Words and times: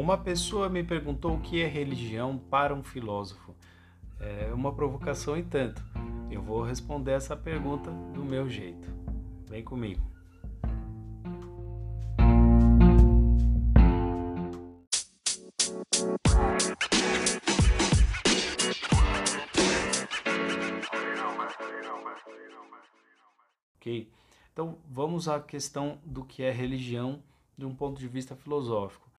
Uma 0.00 0.16
pessoa 0.16 0.70
me 0.70 0.82
perguntou 0.82 1.34
o 1.34 1.40
que 1.40 1.60
é 1.60 1.66
religião 1.66 2.38
para 2.38 2.74
um 2.74 2.82
filósofo. 2.82 3.54
É 4.18 4.50
uma 4.50 4.74
provocação 4.74 5.36
e 5.36 5.42
tanto. 5.42 5.84
Eu 6.30 6.40
vou 6.40 6.62
responder 6.62 7.12
essa 7.12 7.36
pergunta 7.36 7.90
do 8.14 8.24
meu 8.24 8.48
jeito. 8.48 8.88
Vem 9.46 9.62
comigo. 9.62 10.00
Ok? 23.76 24.10
Então 24.50 24.78
vamos 24.88 25.28
à 25.28 25.38
questão 25.38 25.98
do 26.06 26.24
que 26.24 26.42
é 26.42 26.50
religião 26.50 27.22
de 27.58 27.66
um 27.66 27.74
ponto 27.74 28.00
de 28.00 28.08
vista 28.08 28.34
filosófico. 28.34 29.10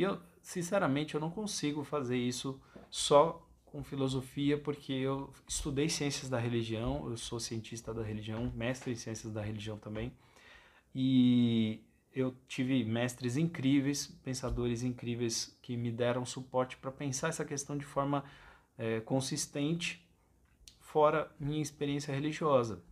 E 0.00 0.02
eu, 0.02 0.18
sinceramente, 0.42 1.14
eu 1.14 1.20
não 1.20 1.30
consigo 1.30 1.84
fazer 1.84 2.16
isso 2.16 2.60
só 2.90 3.46
com 3.64 3.84
filosofia, 3.84 4.58
porque 4.58 4.92
eu 4.92 5.32
estudei 5.48 5.88
ciências 5.88 6.28
da 6.28 6.38
religião, 6.38 7.08
eu 7.08 7.16
sou 7.16 7.38
cientista 7.38 7.94
da 7.94 8.02
religião, 8.02 8.52
mestre 8.54 8.92
em 8.92 8.96
ciências 8.96 9.32
da 9.32 9.42
religião 9.42 9.78
também, 9.78 10.12
e 10.94 11.84
eu 12.12 12.34
tive 12.48 12.84
mestres 12.84 13.36
incríveis, 13.36 14.06
pensadores 14.24 14.82
incríveis 14.82 15.56
que 15.62 15.76
me 15.76 15.92
deram 15.92 16.26
suporte 16.26 16.76
para 16.76 16.90
pensar 16.90 17.28
essa 17.28 17.44
questão 17.44 17.78
de 17.78 17.84
forma 17.84 18.24
é, 18.76 19.00
consistente, 19.00 20.04
fora 20.80 21.32
minha 21.38 21.62
experiência 21.62 22.12
religiosa. 22.12 22.82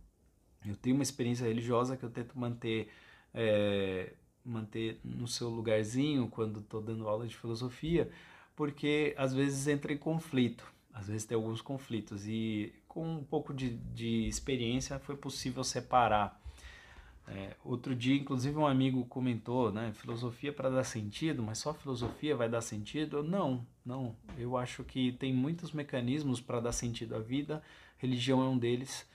Eu 0.65 0.75
tenho 0.77 0.95
uma 0.95 1.03
experiência 1.03 1.45
religiosa 1.45 1.97
que 1.97 2.03
eu 2.03 2.09
tento 2.09 2.37
manter 2.39 2.89
é, 3.33 4.13
manter 4.45 4.99
no 5.03 5.27
seu 5.27 5.49
lugarzinho 5.49 6.27
quando 6.27 6.59
estou 6.59 6.81
dando 6.81 7.07
aula 7.07 7.27
de 7.27 7.35
filosofia, 7.35 8.09
porque 8.55 9.13
às 9.17 9.33
vezes 9.33 9.67
entra 9.67 9.93
em 9.93 9.97
conflito, 9.97 10.65
às 10.93 11.07
vezes 11.07 11.25
tem 11.25 11.35
alguns 11.35 11.61
conflitos 11.61 12.27
e 12.27 12.73
com 12.87 13.07
um 13.07 13.23
pouco 13.23 13.53
de, 13.53 13.77
de 13.93 14.27
experiência 14.27 14.99
foi 14.99 15.15
possível 15.15 15.63
separar. 15.63 16.39
É, 17.27 17.55
outro 17.63 17.95
dia, 17.95 18.15
inclusive, 18.15 18.57
um 18.57 18.65
amigo 18.65 19.05
comentou, 19.05 19.71
né, 19.71 19.93
filosofia 19.93 20.51
para 20.51 20.67
dar 20.67 20.83
sentido, 20.83 21.43
mas 21.43 21.59
só 21.59 21.75
filosofia 21.75 22.35
vai 22.35 22.49
dar 22.49 22.61
sentido? 22.61 23.21
Não, 23.21 23.65
não. 23.85 24.15
Eu 24.35 24.57
acho 24.57 24.83
que 24.83 25.11
tem 25.13 25.31
muitos 25.31 25.71
mecanismos 25.71 26.41
para 26.41 26.59
dar 26.59 26.71
sentido 26.71 27.15
à 27.15 27.19
vida, 27.19 27.61
religião 27.99 28.41
é 28.41 28.49
um 28.49 28.57
deles 28.57 29.07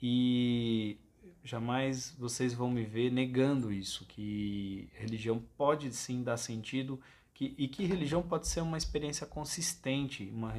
e 0.00 0.96
jamais 1.42 2.14
vocês 2.18 2.52
vão 2.52 2.70
me 2.70 2.84
ver 2.84 3.10
negando 3.10 3.72
isso, 3.72 4.04
que 4.06 4.88
religião 4.94 5.42
pode 5.56 5.92
sim 5.94 6.22
dar 6.22 6.36
sentido 6.36 7.00
que, 7.36 7.54
e 7.58 7.68
que 7.68 7.84
religião 7.84 8.22
pode 8.22 8.48
ser 8.48 8.62
uma 8.62 8.78
experiência 8.78 9.26
consistente, 9.26 10.24
uma, 10.32 10.54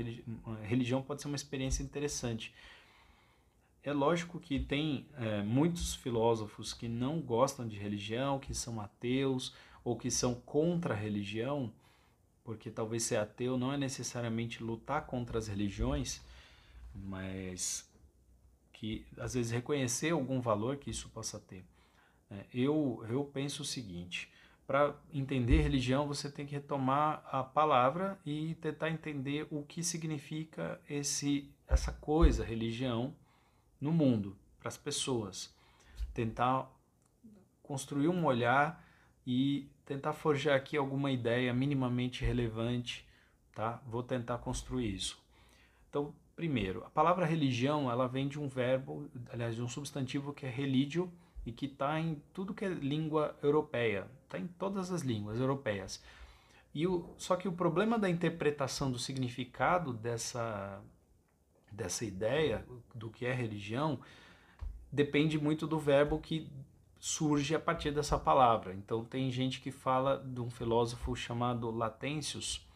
uma 0.45 0.59
religião 0.59 1.01
pode 1.01 1.21
ser 1.21 1.27
uma 1.27 1.35
experiência 1.35 1.81
interessante. 1.81 2.53
É 3.83 3.91
lógico 3.91 4.39
que 4.39 4.59
tem 4.59 5.07
é, 5.15 5.41
muitos 5.41 5.95
filósofos 5.95 6.73
que 6.73 6.87
não 6.87 7.19
gostam 7.19 7.67
de 7.67 7.77
religião, 7.77 8.37
que 8.37 8.53
são 8.53 8.79
ateus 8.79 9.55
ou 9.83 9.95
que 9.95 10.11
são 10.11 10.35
contra 10.35 10.93
a 10.93 10.97
religião, 10.97 11.73
porque 12.43 12.69
talvez 12.69 13.03
ser 13.03 13.15
ateu 13.15 13.57
não 13.57 13.73
é 13.73 13.77
necessariamente 13.77 14.61
lutar 14.61 15.07
contra 15.07 15.39
as 15.39 15.47
religiões, 15.47 16.21
mas 16.93 17.86
que 18.77 19.07
às 19.17 19.33
vezes 19.33 19.51
reconhecer 19.51 20.11
algum 20.11 20.39
valor 20.39 20.77
que 20.77 20.91
isso 20.91 21.09
possa 21.09 21.39
ter. 21.39 21.65
É, 22.29 22.45
eu, 22.53 23.03
eu 23.09 23.23
penso 23.25 23.63
o 23.63 23.65
seguinte: 23.65 24.31
para 24.67 24.95
entender 25.11 25.61
religião, 25.61 26.07
você 26.07 26.29
tem 26.29 26.45
que 26.45 26.53
retomar 26.53 27.23
a 27.31 27.43
palavra 27.43 28.19
e 28.23 28.53
tentar 28.55 28.89
entender 28.89 29.47
o 29.49 29.63
que 29.63 29.83
significa 29.83 30.79
esse, 30.87 31.51
essa 31.67 31.91
coisa, 31.91 32.45
religião, 32.45 33.15
no 33.81 33.91
mundo, 33.91 34.37
para 34.59 34.67
as 34.67 34.77
pessoas. 34.77 35.51
Tentar 36.13 36.71
construir 37.63 38.09
um 38.09 38.25
olhar 38.25 38.83
e 39.25 39.67
tentar 39.85 40.13
forjar 40.13 40.55
aqui 40.55 40.77
alguma 40.77 41.11
ideia 41.11 41.51
minimamente 41.51 42.23
relevante, 42.23 43.07
tá? 43.55 43.81
Vou 43.87 44.03
tentar 44.03 44.37
construir 44.37 44.93
isso. 44.93 45.19
Então, 45.89 46.13
Primeiro, 46.37 46.83
a 46.85 46.89
palavra 46.91 47.25
religião 47.25 47.89
ela 47.89 48.07
vem 48.07 48.27
de 48.27 48.39
um 48.39 48.47
verbo, 48.47 49.09
aliás, 49.33 49.55
de 49.55 49.61
um 49.63 49.67
substantivo 49.67 50.31
que 50.31 50.45
é 50.45 50.49
religio 50.49 51.11
e 51.43 51.51
que 51.51 51.65
está 51.65 51.99
em 51.99 52.21
tudo 52.31 52.53
que 52.53 52.63
é 52.63 52.69
língua 52.69 53.35
europeia, 53.41 54.07
está 54.23 54.37
em 54.37 54.45
todas 54.45 54.91
as 54.91 55.01
línguas 55.01 55.39
europeias. 55.39 55.99
E 56.75 56.85
o, 56.85 57.09
só 57.17 57.35
que 57.35 57.47
o 57.47 57.51
problema 57.51 57.97
da 57.97 58.07
interpretação 58.07 58.91
do 58.91 58.99
significado 58.99 59.91
dessa, 59.91 60.79
dessa 61.71 62.05
ideia 62.05 62.63
do 62.93 63.09
que 63.09 63.25
é 63.25 63.33
religião 63.33 63.99
depende 64.91 65.39
muito 65.39 65.65
do 65.65 65.79
verbo 65.79 66.19
que 66.19 66.47
surge 66.99 67.55
a 67.55 67.59
partir 67.59 67.89
dessa 67.89 68.19
palavra. 68.19 68.75
Então 68.75 69.03
tem 69.03 69.31
gente 69.31 69.59
que 69.59 69.71
fala 69.71 70.23
de 70.23 70.39
um 70.39 70.51
filósofo 70.51 71.15
chamado 71.15 71.71
Latêncios, 71.71 72.66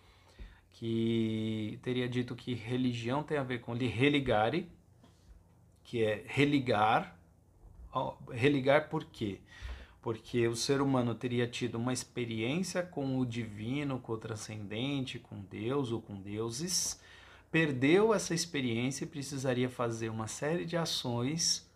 que 0.74 1.80
teria 1.84 2.08
dito 2.08 2.36
que 2.36 2.54
religião 2.54 3.24
tem 3.24 3.38
a 3.38 3.44
ver 3.44 3.60
com 3.60 3.74
religare, 3.74 4.70
que 5.84 6.04
é 6.04 6.24
religar. 6.28 7.18
Religar 8.32 8.90
por 8.90 9.06
quê? 9.06 9.40
Porque 10.02 10.48
o 10.48 10.56
ser 10.56 10.82
humano 10.82 11.14
teria 11.14 11.48
tido 11.48 11.76
uma 11.76 11.94
experiência 11.94 12.82
com 12.82 13.20
o 13.20 13.26
divino, 13.26 14.00
com 14.00 14.14
o 14.14 14.18
transcendente, 14.18 15.20
com 15.20 15.42
Deus 15.42 15.92
ou 15.92 16.02
com 16.02 16.20
deuses, 16.20 17.00
perdeu 17.52 18.14
essa 18.14 18.34
experiência 18.34 19.04
e 19.04 19.08
precisaria 19.08 19.70
fazer 19.70 20.10
uma 20.10 20.28
série 20.28 20.66
de 20.66 20.78
ações, 20.78 21.70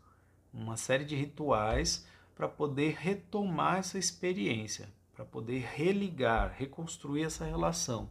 uma 0.53 0.77
série 0.77 1.03
de 1.03 1.16
rituais 1.16 2.07
para 2.33 2.47
poder 2.47 2.95
retomar 2.95 3.77
essa 3.77 3.97
experiência, 4.00 4.89
para 5.13 5.25
poder 5.25 5.59
religar, 5.75 6.56
reconstruir 6.57 7.23
essa 7.23 7.45
relação. 7.45 8.09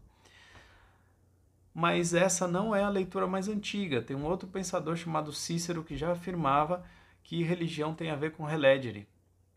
Mas 1.75 2.15
essa 2.15 2.47
não 2.47 2.75
é 2.75 2.85
a 2.85 2.89
leitura 2.89 3.27
mais 3.27 3.49
antiga. 3.49 4.01
Tem 4.01 4.17
um 4.17 4.25
outro 4.25 4.49
pensador 4.49 4.95
chamado 4.95 5.33
Cícero 5.33 5.83
que 5.83 5.97
já 5.97 6.13
afirmava 6.13 6.85
que 7.25 7.43
religião 7.43 7.93
tem 7.95 8.11
a 8.11 8.17
ver 8.17 8.33
com 8.33 8.45
relegere, 8.45 9.09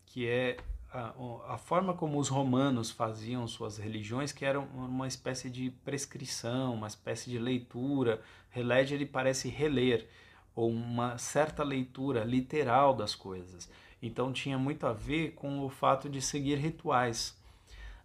que 0.04 0.26
é 0.26 0.56
a, 0.92 1.12
a, 1.54 1.58
forma 1.58 1.94
como 1.94 2.18
os 2.18 2.28
romanos 2.28 2.90
faziam 2.90 3.46
suas 3.46 3.76
religiões, 3.76 4.32
que 4.32 4.44
era 4.44 4.58
uma 4.58 5.06
espécie 5.06 5.48
de 5.48 5.70
prescrição, 5.84 6.74
uma 6.74 6.86
espécie 6.88 7.30
de 7.30 7.38
leitura. 7.38 8.20
Relegere 8.50 9.04
parece 9.06 9.48
reler, 9.48 10.08
ou 10.56 10.70
uma 10.70 11.18
certa 11.18 11.62
leitura 11.62 12.24
literal 12.24 12.94
das 12.94 13.14
coisas. 13.14 13.70
Então 14.02 14.32
tinha 14.32 14.58
muito 14.58 14.86
a 14.86 14.92
ver 14.92 15.32
com 15.32 15.64
o 15.64 15.68
fato 15.68 16.08
de 16.08 16.20
seguir 16.22 16.56
rituais. 16.56 17.37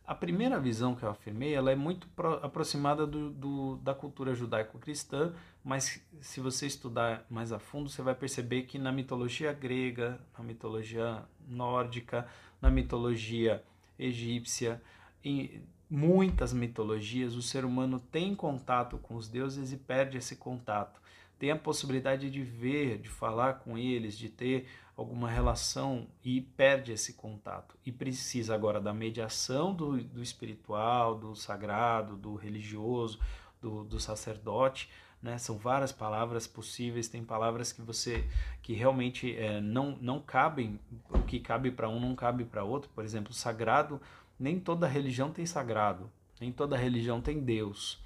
A 0.05 0.13
primeira 0.13 0.59
visão 0.59 0.95
que 0.95 1.03
eu 1.03 1.09
afirmei, 1.09 1.53
ela 1.53 1.71
é 1.71 1.75
muito 1.75 2.07
pro, 2.09 2.33
aproximada 2.45 3.07
do, 3.07 3.29
do, 3.29 3.77
da 3.77 3.93
cultura 3.93 4.35
judaico-cristã, 4.35 5.33
mas 5.63 6.05
se 6.19 6.41
você 6.41 6.67
estudar 6.67 7.25
mais 7.29 7.53
a 7.53 7.59
fundo, 7.59 7.89
você 7.89 8.01
vai 8.01 8.13
perceber 8.13 8.63
que 8.63 8.77
na 8.77 8.91
mitologia 8.91 9.53
grega, 9.53 10.19
na 10.37 10.43
mitologia 10.43 11.23
nórdica, 11.47 12.27
na 12.61 12.69
mitologia 12.69 13.63
egípcia, 13.97 14.81
em 15.23 15.63
muitas 15.89 16.51
mitologias, 16.51 17.35
o 17.35 17.41
ser 17.41 17.63
humano 17.63 17.97
tem 17.99 18.35
contato 18.35 18.97
com 18.97 19.15
os 19.15 19.29
deuses 19.29 19.71
e 19.71 19.77
perde 19.77 20.17
esse 20.17 20.35
contato. 20.35 20.99
Tem 21.43 21.51
a 21.51 21.57
possibilidade 21.57 22.31
de 22.31 22.41
ver, 22.41 22.99
de 22.99 23.09
falar 23.09 23.55
com 23.55 23.77
eles, 23.77 24.17
de 24.17 24.29
ter 24.29 24.65
alguma 24.95 25.29
relação 25.29 26.07
e 26.23 26.39
perde 26.39 26.93
esse 26.93 27.15
contato. 27.15 27.77
E 27.85 27.91
precisa 27.91 28.55
agora 28.55 28.79
da 28.79 28.93
mediação 28.93 29.75
do, 29.75 30.01
do 30.01 30.23
espiritual, 30.23 31.19
do 31.19 31.35
sagrado, 31.35 32.15
do 32.15 32.35
religioso, 32.35 33.19
do, 33.61 33.83
do 33.83 33.99
sacerdote. 33.99 34.89
Né? 35.21 35.37
São 35.37 35.57
várias 35.57 35.91
palavras 35.91 36.47
possíveis, 36.47 37.09
tem 37.09 37.25
palavras 37.25 37.73
que 37.73 37.81
você 37.81 38.25
que 38.61 38.71
realmente 38.71 39.35
é, 39.35 39.59
não, 39.59 39.97
não 39.99 40.21
cabem, 40.21 40.79
o 41.09 41.23
que 41.23 41.41
cabe 41.41 41.71
para 41.71 41.89
um 41.89 41.99
não 41.99 42.15
cabe 42.15 42.45
para 42.45 42.63
outro. 42.63 42.89
Por 42.95 43.03
exemplo, 43.03 43.33
sagrado, 43.33 43.99
nem 44.39 44.61
toda 44.61 44.87
religião 44.87 45.29
tem 45.29 45.45
sagrado, 45.45 46.09
nem 46.39 46.53
toda 46.53 46.77
religião 46.77 47.19
tem 47.19 47.41
Deus. 47.41 48.01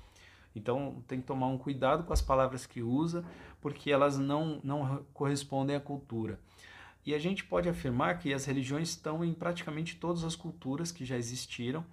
Então 0.57 1.03
tem 1.07 1.19
que 1.19 1.27
tomar 1.27 1.47
um 1.47 1.57
cuidado 1.57 2.03
com 2.03 2.13
as 2.13 2.21
palavras 2.21 2.65
que 2.65 2.81
usa, 2.81 3.23
porque 3.61 3.91
elas 3.91 4.17
não, 4.17 4.59
não 4.63 5.05
correspondem 5.13 5.75
à 5.75 5.79
cultura. 5.79 6.39
E 7.05 7.15
a 7.15 7.19
gente 7.19 7.45
pode 7.45 7.69
afirmar 7.69 8.19
que 8.19 8.33
as 8.33 8.45
religiões 8.45 8.89
estão 8.89 9.23
em 9.23 9.33
praticamente 9.33 9.95
todas 9.95 10.25
as 10.25 10.35
culturas 10.35 10.91
que 10.91 11.05
já 11.05 11.15
existiram, 11.15 11.85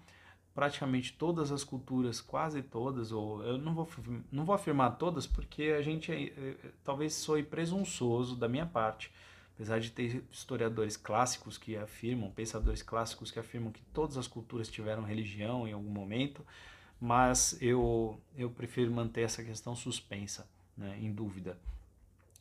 praticamente 0.55 1.13
todas 1.13 1.51
as 1.51 1.65
culturas, 1.65 2.21
quase 2.21 2.63
todas, 2.63 3.11
ou 3.11 3.43
eu 3.45 3.59
não 3.59 3.75
vou, 3.75 3.89
não 4.31 4.45
vou 4.45 4.55
afirmar 4.55 4.97
todas, 4.97 5.27
porque 5.27 5.75
a 5.77 5.83
gente 5.83 6.13
é, 6.13 6.25
é, 6.27 6.57
talvez 6.85 7.15
soe 7.15 7.43
presunçoso 7.43 8.37
da 8.37 8.49
minha 8.49 8.65
parte, 8.65 9.13
apesar 9.55 9.81
de 9.81 9.91
ter 9.91 10.25
historiadores 10.31 10.97
clássicos 10.97 11.59
que 11.59 11.77
afirmam, 11.77 12.31
pensadores 12.31 12.83
clássicos 12.83 13.31
que 13.31 13.39
afirmam 13.39 13.73
que 13.73 13.83
todas 13.93 14.17
as 14.17 14.29
culturas 14.29 14.69
tiveram 14.69 15.03
religião 15.03 15.67
em 15.67 15.73
algum 15.73 15.91
momento, 15.91 16.45
mas 17.01 17.57
eu, 17.61 18.21
eu 18.37 18.51
prefiro 18.51 18.91
manter 18.91 19.23
essa 19.23 19.43
questão 19.43 19.75
suspensa, 19.75 20.49
né, 20.77 20.97
em 21.01 21.13
dúvida. 21.13 21.59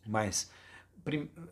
Mas 0.05 0.51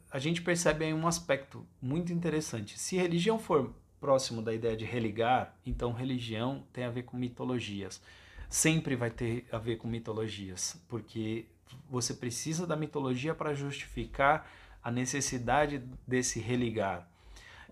a 0.10 0.20
gente 0.20 0.42
percebe 0.42 0.86
aí 0.86 0.94
um 0.94 1.08
aspecto 1.08 1.66
muito 1.82 2.14
interessante. 2.14 2.80
Se 2.80 2.96
religião 2.96 3.38
for 3.38 3.74
próximo 4.00 4.42
da 4.42 4.54
ideia 4.54 4.76
de 4.76 4.86
religar, 4.86 5.56
então 5.66 5.92
religião 5.92 6.66
tem 6.74 6.86
a 6.86 6.90
ver 6.90 7.04
com 7.04 7.18
mitologias. 7.18 8.02
Sempre 8.50 8.96
vai 8.96 9.12
ter 9.12 9.46
a 9.52 9.58
ver 9.58 9.78
com 9.78 9.88
mitologias, 9.88 10.82
porque 10.90 11.46
você 11.90 12.14
precisa 12.14 12.66
da 12.66 12.76
mitologia 12.76 13.34
para 13.34 13.54
justificar 13.54 14.50
a 14.84 14.92
necessidade 14.92 15.84
desse 16.08 16.40
religar. 16.40 17.08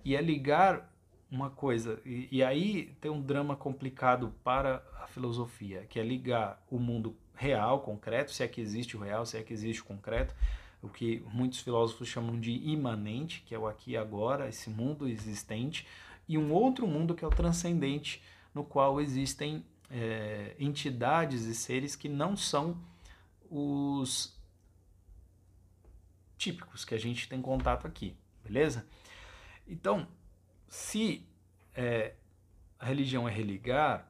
E 0.05 0.15
é 0.15 0.21
ligar 0.21 0.88
uma 1.31 1.49
coisa, 1.49 2.01
e, 2.05 2.27
e, 2.31 2.43
aí 2.43 2.95
tem 2.99 3.11
um 3.11 3.21
drama 3.21 3.55
complicado 3.55 4.33
para 4.43 4.83
a 4.99 5.07
filosofia, 5.07 5.85
que 5.87 5.99
é 5.99 6.03
ligar 6.03 6.63
o 6.69 6.79
mundo 6.79 7.15
real, 7.35 7.81
concreto, 7.81 8.31
se 8.31 8.43
é 8.43 8.47
que 8.47 8.59
existe 8.59 8.97
o 8.97 8.99
real, 8.99 9.25
se 9.25 9.37
é 9.37 9.43
que 9.43 9.53
existe 9.53 9.81
o 9.81 9.85
concreto, 9.85 10.33
o 10.81 10.89
que 10.89 11.23
muitos 11.31 11.59
filósofos 11.59 12.07
chamam 12.07 12.39
de 12.39 12.51
imanente, 12.51 13.43
que 13.45 13.53
é 13.53 13.59
o 13.59 13.67
aqui 13.67 13.91
e 13.91 13.97
agora, 13.97 14.49
esse 14.49 14.69
mundo 14.69 15.07
existente, 15.07 15.85
e 16.27 16.37
um 16.37 16.51
outro 16.51 16.87
mundo 16.87 17.13
que 17.13 17.23
é 17.23 17.27
o 17.27 17.31
transcendente, 17.31 18.23
no 18.53 18.63
qual 18.63 18.99
existem 18.99 19.63
é, 19.89 20.55
entidades 20.59 21.45
e 21.45 21.53
seres 21.53 21.95
que 21.95 22.09
não 22.09 22.35
são 22.35 22.77
os 23.49 24.35
típicos 26.37 26.85
que 26.85 26.95
a 26.95 26.99
gente 26.99 27.27
tem 27.27 27.41
contato 27.41 27.85
aqui, 27.85 28.15
beleza? 28.43 28.87
Então, 29.67 30.07
se 30.69 31.27
é, 31.74 32.13
a 32.80 32.86
religião 32.86 33.27
é 33.27 33.31
religar 33.31 34.10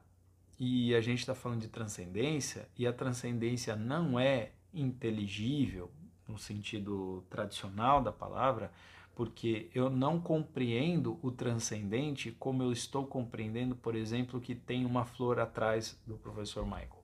e 0.58 0.94
a 0.94 1.00
gente 1.00 1.20
está 1.20 1.34
falando 1.34 1.62
de 1.62 1.68
transcendência 1.68 2.68
e 2.76 2.86
a 2.86 2.92
transcendência 2.92 3.74
não 3.74 4.20
é 4.20 4.52
inteligível 4.72 5.90
no 6.28 6.38
sentido 6.38 7.24
tradicional 7.28 8.02
da 8.02 8.12
palavra, 8.12 8.70
porque 9.14 9.68
eu 9.74 9.90
não 9.90 10.20
compreendo 10.20 11.18
o 11.22 11.30
transcendente 11.30 12.30
como 12.38 12.62
eu 12.62 12.72
estou 12.72 13.06
compreendendo, 13.06 13.74
por 13.74 13.94
exemplo, 13.94 14.40
que 14.40 14.54
tem 14.54 14.84
uma 14.84 15.04
flor 15.04 15.40
atrás 15.40 15.98
do 16.06 16.16
professor 16.16 16.64
Michael, 16.64 17.02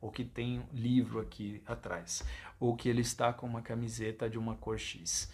ou 0.00 0.10
que 0.10 0.24
tem 0.24 0.60
um 0.60 0.66
livro 0.72 1.20
aqui 1.20 1.62
atrás, 1.66 2.24
ou 2.58 2.74
que 2.74 2.88
ele 2.88 3.02
está 3.02 3.32
com 3.32 3.46
uma 3.46 3.60
camiseta 3.60 4.30
de 4.30 4.38
uma 4.38 4.54
cor 4.54 4.78
X. 4.78 5.30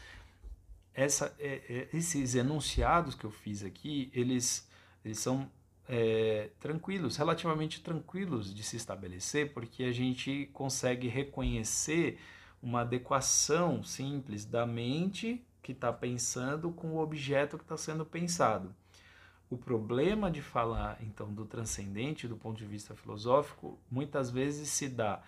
Essa, 0.94 1.34
é, 1.38 1.62
é, 1.68 1.96
esses 1.96 2.34
enunciados 2.34 3.14
que 3.14 3.24
eu 3.24 3.30
fiz 3.30 3.64
aqui, 3.64 4.10
eles, 4.12 4.68
eles 5.04 5.18
são 5.18 5.50
é, 5.88 6.50
tranquilos, 6.60 7.16
relativamente 7.16 7.80
tranquilos 7.80 8.54
de 8.54 8.62
se 8.62 8.76
estabelecer, 8.76 9.52
porque 9.52 9.84
a 9.84 9.92
gente 9.92 10.48
consegue 10.52 11.08
reconhecer 11.08 12.18
uma 12.62 12.82
adequação 12.82 13.82
simples 13.82 14.44
da 14.44 14.66
mente 14.66 15.44
que 15.62 15.72
está 15.72 15.92
pensando 15.92 16.70
com 16.70 16.88
o 16.88 16.98
objeto 16.98 17.56
que 17.56 17.64
está 17.64 17.76
sendo 17.76 18.04
pensado. 18.04 18.74
O 19.50 19.56
problema 19.56 20.30
de 20.30 20.40
falar, 20.40 20.96
então, 21.02 21.32
do 21.32 21.44
transcendente 21.44 22.28
do 22.28 22.36
ponto 22.36 22.56
de 22.56 22.66
vista 22.66 22.94
filosófico, 22.94 23.78
muitas 23.90 24.30
vezes 24.30 24.68
se 24.68 24.88
dá 24.88 25.20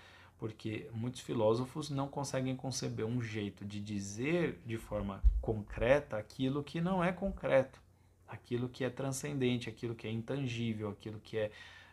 porque 0.43 0.91
muitos 0.93 1.21
filósofos 1.21 1.89
não 1.89 2.09
conseguem 2.09 2.57
conceber 2.57 3.07
um 3.07 3.23
jeito 3.23 3.65
de 3.65 3.79
dizer 3.81 4.61
de 4.67 4.77
forma 4.77 5.23
concreta 5.41 6.17
aquilo 6.17 6.65
que 6.65 6.81
não 6.81 7.03
é 7.03 7.13
concreto, 7.13 7.81
aquilo 8.27 8.69
que 8.69 8.83
é 8.83 8.91
transcendente, 8.91 9.69
aquilo 9.69 9.95
que 9.95 10.05
é 10.05 10.11
intangível, 10.11 10.91
aquilo 10.91 11.21
que 11.21 11.39
é, 11.39 11.53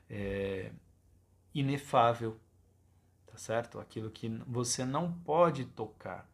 é 0.10 0.72
inefável, 1.54 2.40
tá 3.28 3.38
certo? 3.38 3.80
Aquilo 3.80 4.10
que 4.10 4.28
você 4.48 4.84
não 4.84 5.14
pode 5.14 5.66
tocar. 5.66 6.28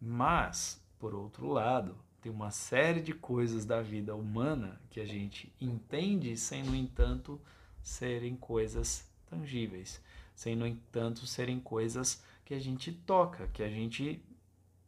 Mas, 0.00 0.82
por 0.98 1.14
outro 1.14 1.46
lado, 1.46 1.94
tem 2.22 2.32
uma 2.32 2.50
série 2.50 3.02
de 3.02 3.12
coisas 3.12 3.66
da 3.66 3.82
vida 3.82 4.16
humana 4.16 4.80
que 4.88 4.98
a 4.98 5.04
gente 5.04 5.52
entende 5.60 6.38
sem, 6.38 6.62
no 6.62 6.74
entanto, 6.74 7.38
serem 7.82 8.34
coisas 8.34 9.06
tangíveis, 9.28 10.00
sem, 10.34 10.56
no 10.56 10.66
entanto, 10.66 11.26
serem 11.26 11.60
coisas 11.60 12.22
que 12.44 12.54
a 12.54 12.58
gente 12.58 12.92
toca, 12.92 13.48
que 13.48 13.62
a 13.62 13.68
gente 13.68 14.22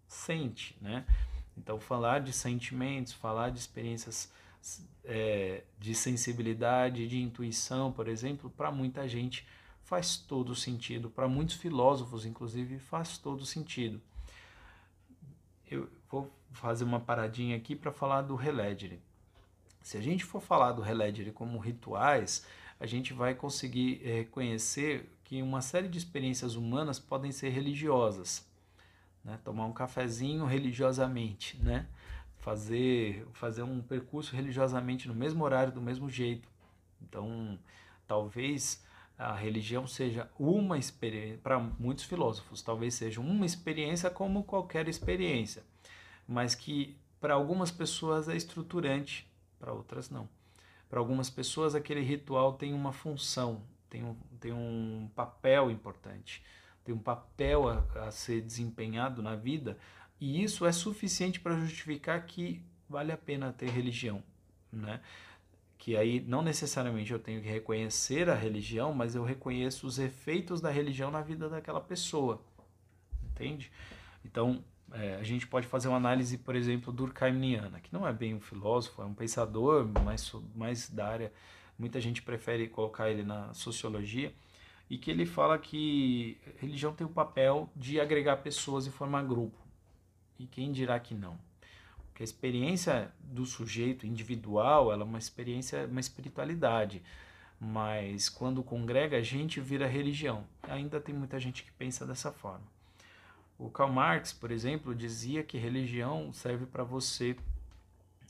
sente, 0.07 0.77
né? 0.81 1.07
Então, 1.57 1.81
falar 1.81 2.21
de 2.21 2.33
sentimentos, 2.33 3.13
falar 3.13 3.51
de 3.51 3.59
experiências 3.59 4.31
é, 5.05 5.63
de 5.79 5.95
sensibilidade, 5.95 7.09
de 7.09 7.23
intuição, 7.23 7.93
por 7.93 8.09
exemplo, 8.09 8.51
para 8.51 8.71
muita 8.71 9.09
gente 9.09 9.47
faz 9.83 10.17
todo 10.17 10.55
sentido, 10.55 11.09
para 11.09 11.29
muitos 11.29 11.55
filósofos, 11.55 12.27
inclusive, 12.27 12.79
faz 12.79 13.17
todo 13.19 13.47
sentido. 13.47 14.03
Eu, 15.71 15.89
vou 16.11 16.31
fazer 16.53 16.85
uma 16.85 17.01
paradinha 17.01 17.57
aqui 17.57 17.77
para 17.77 17.93
falar 17.93 18.23
do 18.23 18.35
Reledger. 18.35 18.99
Se 19.81 19.97
a 19.97 20.01
gente 20.01 20.25
for 20.25 20.41
falar 20.41 20.73
do 20.73 20.83
Reledger 20.83 21.33
como 21.33 21.59
rituais, 21.59 22.45
a 22.81 22.87
gente 22.87 23.13
vai 23.13 23.35
conseguir 23.35 24.01
é, 24.05 24.15
reconhecer 24.19 25.09
que 25.27 25.43
uma 25.43 25.61
série 25.61 25.89
de 25.89 25.99
experiências 25.99 26.55
humanas 26.55 27.01
podem 27.01 27.33
ser 27.33 27.49
religiosas. 27.49 28.49
Né? 29.25 29.39
Tomar 29.45 29.67
um 29.67 29.73
cafezinho 29.73 30.47
religiosamente, 30.47 31.59
né? 31.59 31.89
fazer, 32.39 33.27
fazer 33.33 33.65
um 33.65 33.83
percurso 33.83 34.37
religiosamente 34.37 35.09
no 35.09 35.15
mesmo 35.15 35.43
horário, 35.43 35.73
do 35.73 35.81
mesmo 35.81 36.09
jeito. 36.09 36.49
Então, 37.03 37.59
talvez 38.07 38.85
a 39.19 39.35
religião 39.35 39.85
seja 39.85 40.31
uma 40.39 40.79
experiência, 40.79 41.39
para 41.43 41.59
muitos 41.59 42.05
filósofos, 42.05 42.63
talvez 42.63 42.95
seja 42.95 43.21
uma 43.21 43.45
experiência 43.45 44.09
como 44.09 44.45
qualquer 44.45 44.89
experiência, 44.89 45.65
mas 46.29 46.55
que 46.55 46.97
para 47.21 47.35
algumas 47.35 47.73
pessoas 47.73 48.29
é 48.29 48.37
estruturante, 48.37 49.29
para 49.59 49.73
outras 49.73 50.09
não. 50.09 50.29
Para 50.89 51.01
algumas 51.01 51.29
pessoas 51.29 51.75
aquele 51.75 52.03
ritual 52.03 52.53
tem 52.53 52.73
uma 52.73 52.93
função, 52.93 53.61
tem 53.89 54.05
um, 54.05 54.15
tem 54.41 54.53
um 54.53 55.11
papel 55.15 55.71
importante, 55.71 56.43
tem 56.85 56.95
um 56.95 56.99
papel 56.99 57.69
a, 57.69 58.07
a 58.07 58.11
ser 58.11 58.41
desempenhado 58.41 59.23
na 59.23 59.35
vida, 59.35 59.79
e 60.21 60.43
isso 60.43 60.65
é 60.65 60.73
suficiente 60.73 61.41
para 61.41 61.59
justificar 61.59 62.25
que 62.25 62.63
vale 62.89 63.13
a 63.13 63.17
pena 63.17 63.53
ter 63.53 63.69
religião, 63.69 64.23
né? 64.73 65.01
que 65.79 65.97
aí 65.97 66.21
não 66.21 66.43
necessariamente 66.43 67.13
eu 67.13 67.19
tenho 67.19 67.41
que 67.41 67.49
reconhecer 67.49 68.29
a 68.29 68.35
religião, 68.35 68.93
mas 68.93 69.15
eu 69.15 69.23
reconheço 69.23 69.87
os 69.87 69.99
efeitos 69.99 70.61
da 70.61 70.71
religião 70.71 71.11
na 71.11 71.21
vida 71.21 71.49
daquela 71.49 71.81
pessoa, 71.81 72.43
entende? 73.23 73.71
Então, 74.25 74.65
é, 74.93 75.15
a 75.17 75.23
gente 75.23 75.47
pode 75.47 75.67
fazer 75.67 75.89
uma 75.89 75.97
análise, 75.97 76.39
por 76.39 76.57
exemplo, 76.57 76.93
durkheimiana, 76.93 77.81
que 77.81 77.93
não 77.93 78.07
é 78.07 78.13
bem 78.13 78.35
um 78.35 78.41
filósofo, 78.41 79.03
é 79.03 79.05
um 79.05 79.15
pensador, 79.15 79.87
mais, 80.03 80.33
mais 80.55 80.89
da 80.91 81.07
área, 81.07 81.33
muita 81.79 82.01
gente 82.01 82.23
prefere 82.23 82.69
colocar 82.69 83.11
ele 83.11 83.23
na 83.23 83.53
sociologia, 83.55 84.33
e 84.89 84.97
que 84.97 85.11
ele 85.11 85.27
fala 85.27 85.59
que 85.59 86.39
religião 86.59 86.93
tem 86.93 87.07
o 87.07 87.11
papel 87.11 87.69
de 87.75 88.01
agregar 88.01 88.37
pessoas 88.39 88.87
e 88.87 88.91
formar 88.91 89.25
grupo. 89.25 89.59
E 90.39 90.47
quem 90.47 90.71
dirá 90.71 90.99
que 91.01 91.15
não? 91.15 91.37
Porque 92.09 92.23
a 92.23 92.25
experiência 92.25 93.13
do 93.21 93.45
sujeito 93.45 94.07
individual, 94.07 94.93
ela 94.93 95.03
é 95.03 95.05
uma 95.05 95.19
experiência, 95.19 95.87
uma 95.87 96.01
espiritualidade. 96.01 97.03
Mas 97.61 98.29
quando 98.29 98.63
congrega, 98.63 99.17
a 99.17 99.23
gente 99.23 99.61
vira 99.61 99.87
religião. 99.87 100.45
Ainda 100.63 101.01
tem 101.01 101.15
muita 101.15 101.41
gente 101.41 101.65
que 101.65 101.73
pensa 101.73 102.07
dessa 102.07 102.31
forma. 102.31 102.65
O 103.59 103.71
Karl 103.71 103.91
Marx, 103.91 104.33
por 104.33 104.51
exemplo, 104.51 104.95
dizia 104.95 105.43
que 105.43 105.57
religião 105.57 106.33
serve 106.33 106.67
para 106.67 106.85
você 106.85 107.37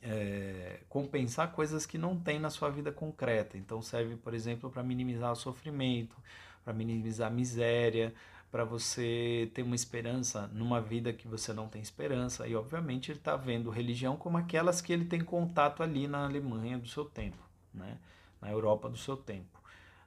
é, 0.07 0.81
compensar 0.89 1.53
coisas 1.53 1.85
que 1.85 1.99
não 1.99 2.19
tem 2.19 2.39
na 2.39 2.49
sua 2.49 2.71
vida 2.71 2.93
concreta. 2.93 3.59
Então 3.59 3.83
serve, 3.83 4.17
por 4.17 4.33
exemplo, 4.33 4.71
para 4.71 4.83
minimizar 4.83 5.33
o 5.33 5.37
sofrimento, 5.37 6.17
para 6.65 6.73
minimizar 6.73 7.29
a 7.29 7.35
miséria, 7.35 8.15
para 8.51 8.65
você 8.65 9.51
ter 9.53 9.63
uma 9.63 9.75
esperança 9.75 10.47
numa 10.49 10.81
vida 10.81 11.13
que 11.13 11.27
você 11.27 11.53
não 11.53 11.69
tem 11.69 11.83
esperança. 11.83 12.47
E, 12.47 12.55
obviamente, 12.55 13.11
ele 13.11 13.19
está 13.19 13.37
vendo 13.37 13.69
religião 13.69 14.17
como 14.17 14.39
aquelas 14.39 14.81
que 14.81 14.93
ele 14.93 15.05
tem 15.05 15.21
contato 15.21 15.83
ali 15.83 16.07
na 16.07 16.25
Alemanha 16.25 16.79
do 16.79 16.89
seu 16.89 17.05
tempo, 17.05 17.43
né? 17.75 17.99
na 18.41 18.51
Europa 18.51 18.89
do 18.89 18.97
seu 18.97 19.17
tempo. 19.17 19.61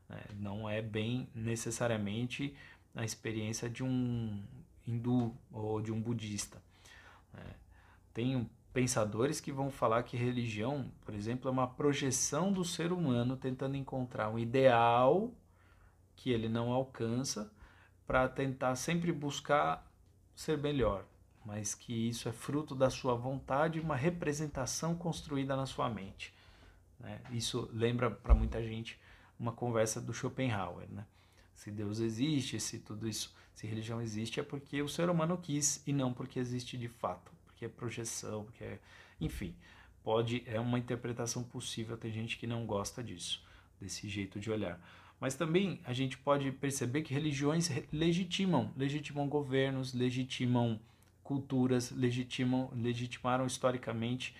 Né? 0.07 0.21
Não 0.39 0.69
é 0.69 0.81
bem 0.81 1.27
necessariamente 1.35 2.55
a 2.95 3.03
experiência 3.03 3.69
de 3.69 3.83
um 3.83 4.41
hindu 4.87 5.35
ou 5.51 5.81
de 5.81 5.91
um 5.91 6.01
budista. 6.01 6.61
Né? 7.33 7.43
Tem 8.13 8.49
pensadores 8.73 9.39
que 9.39 9.51
vão 9.51 9.71
falar 9.71 10.03
que 10.03 10.15
religião, 10.15 10.91
por 11.01 11.13
exemplo, 11.13 11.47
é 11.47 11.51
uma 11.51 11.67
projeção 11.67 12.51
do 12.51 12.63
ser 12.63 12.91
humano 12.91 13.35
tentando 13.35 13.75
encontrar 13.75 14.29
um 14.29 14.37
ideal 14.37 15.33
que 16.15 16.31
ele 16.31 16.49
não 16.49 16.71
alcança 16.71 17.51
para 18.05 18.27
tentar 18.27 18.75
sempre 18.75 19.11
buscar 19.11 19.87
ser 20.35 20.57
melhor, 20.57 21.05
mas 21.45 21.73
que 21.75 22.09
isso 22.09 22.29
é 22.29 22.31
fruto 22.31 22.75
da 22.75 22.89
sua 22.89 23.15
vontade, 23.15 23.79
uma 23.79 23.95
representação 23.95 24.95
construída 24.95 25.55
na 25.55 25.65
sua 25.65 25.89
mente. 25.89 26.33
Né? 26.99 27.21
Isso 27.31 27.69
lembra 27.73 28.09
para 28.11 28.33
muita 28.33 28.61
gente 28.63 28.99
uma 29.39 29.51
conversa 29.51 30.01
do 30.01 30.13
Schopenhauer, 30.13 30.89
né? 30.91 31.05
Se 31.53 31.71
Deus 31.71 31.99
existe, 31.99 32.59
se 32.59 32.79
tudo 32.79 33.07
isso, 33.07 33.35
se 33.53 33.67
religião 33.67 34.01
existe, 34.01 34.39
é 34.39 34.43
porque 34.43 34.81
o 34.81 34.87
ser 34.87 35.09
humano 35.09 35.37
quis 35.37 35.85
e 35.85 35.93
não 35.93 36.13
porque 36.13 36.39
existe 36.39 36.77
de 36.77 36.87
fato, 36.87 37.31
porque 37.59 37.65
é 37.65 37.69
projeção, 37.69 38.45
porque 38.45 38.63
é, 38.63 38.79
enfim, 39.19 39.53
pode 40.01 40.43
é 40.45 40.59
uma 40.59 40.79
interpretação 40.79 41.43
possível. 41.43 41.97
Tem 41.97 42.11
gente 42.11 42.37
que 42.37 42.47
não 42.47 42.65
gosta 42.65 43.03
disso, 43.03 43.43
desse 43.81 44.07
jeito 44.07 44.39
de 44.39 44.49
olhar. 44.49 44.79
Mas 45.19 45.35
também 45.35 45.81
a 45.83 45.91
gente 45.91 46.17
pode 46.17 46.49
perceber 46.53 47.01
que 47.01 47.13
religiões 47.13 47.69
legitimam, 47.91 48.71
legitimam 48.77 49.27
governos, 49.27 49.93
legitimam 49.93 50.79
culturas, 51.21 51.91
legitimam, 51.91 52.71
legitimaram 52.73 53.45
historicamente 53.45 54.33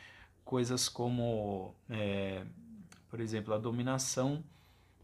coisas 0.46 0.88
como, 0.88 1.76
é, 1.90 2.46
por 3.10 3.20
exemplo, 3.20 3.54
a 3.54 3.58
dominação 3.58 4.42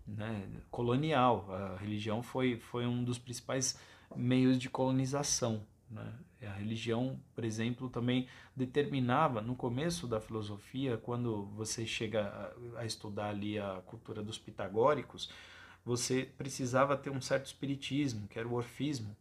né, 0.08 0.48
colonial. 0.72 1.46
A 1.52 1.78
religião 1.78 2.24
foi, 2.24 2.58
foi 2.58 2.88
um 2.88 3.04
dos 3.04 3.20
principais 3.20 3.78
meios 4.16 4.58
de 4.58 4.70
colonização. 4.70 5.62
Né? 5.90 6.14
A 6.44 6.54
religião, 6.54 7.20
por 7.34 7.44
exemplo, 7.44 7.90
também 7.90 8.28
determinava 8.56 9.42
no 9.42 9.56
começo 9.56 10.08
da 10.08 10.20
filosofia, 10.20 10.98
quando 10.98 11.46
você 11.56 11.86
chega 11.86 12.54
a, 12.76 12.86
estudar 12.86 13.30
ali 13.30 13.60
a 13.60 13.82
cultura 13.86 14.22
dos 14.22 14.38
pitagóricos, 14.38 15.30
você 15.84 16.30
precisava 16.38 16.98
ter 16.98 17.10
um 17.10 17.22
certo 17.22 17.46
espiritismo, 17.46 18.28
que 18.28 18.40
era 18.40 18.48
o 18.48 18.54
orfismo, 18.54 19.16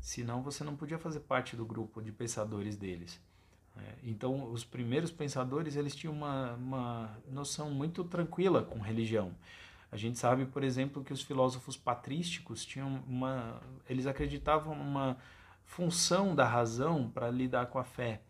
senão 0.00 0.42
você 0.42 0.62
não 0.62 0.76
podia 0.76 0.98
fazer 0.98 1.20
parte 1.20 1.56
do 1.56 1.64
grupo 1.64 2.00
de 2.00 2.12
pensadores 2.12 2.76
deles. 2.76 3.20
É, 3.76 3.94
então, 4.04 4.52
os 4.52 4.64
primeiros 4.64 5.10
pensadores 5.10 5.74
eles 5.74 5.96
tinham 5.96 6.14
uma, 6.14 6.54
uma 6.54 7.18
noção 7.28 7.70
muito 7.70 8.04
tranquila 8.04 8.62
com 8.62 8.78
religião. 8.78 9.34
A 9.90 9.96
gente 9.96 10.18
sabe, 10.18 10.44
por 10.46 10.62
exemplo, 10.62 11.02
que 11.02 11.12
os 11.12 11.22
filósofos 11.22 11.76
patrísticos 11.76 12.64
tinham 12.64 13.02
uma, 13.06 13.60
eles 13.88 14.06
acreditavam 14.06 14.74
numa 14.74 15.16
função 15.64 16.34
da 16.34 16.46
razão 16.46 17.10
para 17.10 17.30
lidar 17.30 17.66
com 17.66 17.78
a 17.78 17.84
fé. 17.84 18.20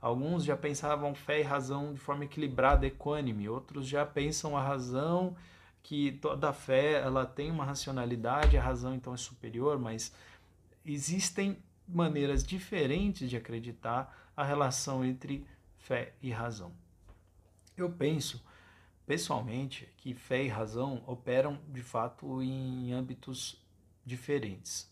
Alguns 0.00 0.44
já 0.44 0.56
pensavam 0.56 1.14
fé 1.14 1.40
e 1.40 1.42
razão 1.42 1.92
de 1.92 2.00
forma 2.00 2.24
equilibrada, 2.24 2.86
equânime. 2.86 3.48
Outros 3.48 3.86
já 3.86 4.06
pensam 4.06 4.56
a 4.56 4.62
razão 4.62 5.36
que 5.82 6.12
toda 6.12 6.52
fé 6.52 7.00
ela 7.00 7.24
tem 7.24 7.50
uma 7.50 7.64
racionalidade, 7.64 8.56
a 8.56 8.62
razão 8.62 8.94
então 8.94 9.14
é 9.14 9.16
superior, 9.16 9.78
mas 9.78 10.12
existem 10.84 11.58
maneiras 11.86 12.44
diferentes 12.44 13.28
de 13.30 13.36
acreditar 13.36 14.30
a 14.36 14.44
relação 14.44 15.04
entre 15.04 15.46
fé 15.78 16.14
e 16.22 16.30
razão. 16.30 16.72
Eu 17.76 17.90
penso, 17.90 18.44
pessoalmente, 19.06 19.88
que 19.96 20.14
fé 20.14 20.44
e 20.44 20.48
razão 20.48 21.02
operam 21.06 21.58
de 21.68 21.82
fato 21.82 22.42
em 22.42 22.92
âmbitos 22.92 23.56
diferentes. 24.04 24.90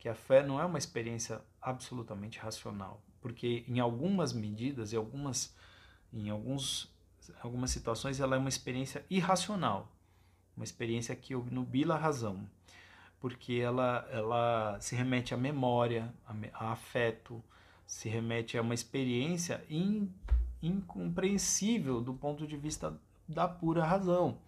Que 0.00 0.08
a 0.08 0.14
fé 0.14 0.44
não 0.44 0.60
é 0.60 0.64
uma 0.64 0.78
experiência 0.78 1.40
absolutamente 1.62 2.40
racional, 2.40 3.00
porque 3.20 3.64
em 3.68 3.78
algumas 3.78 4.32
medidas, 4.32 4.92
em 4.92 4.96
algumas, 4.96 5.54
em 6.12 6.28
alguns, 6.28 6.92
algumas 7.40 7.70
situações, 7.70 8.18
ela 8.18 8.34
é 8.34 8.38
uma 8.38 8.48
experiência 8.48 9.04
irracional, 9.08 9.88
uma 10.56 10.64
experiência 10.64 11.14
que 11.14 11.36
obnubila 11.36 11.94
a 11.94 11.98
razão 11.98 12.48
porque 13.20 13.54
ela, 13.54 14.08
ela 14.10 14.80
se 14.80 14.96
remete 14.96 15.34
à 15.34 15.36
memória, 15.36 16.12
a, 16.54 16.72
afeto, 16.72 17.44
se 17.86 18.08
remete 18.08 18.56
a 18.56 18.62
uma 18.62 18.72
experiência 18.72 19.62
in, 19.68 20.10
incompreensível 20.62 22.00
do 22.00 22.14
ponto 22.14 22.46
de 22.46 22.56
vista 22.56 22.98
da 23.28 23.46
pura 23.46 23.84
razão. 23.84 24.38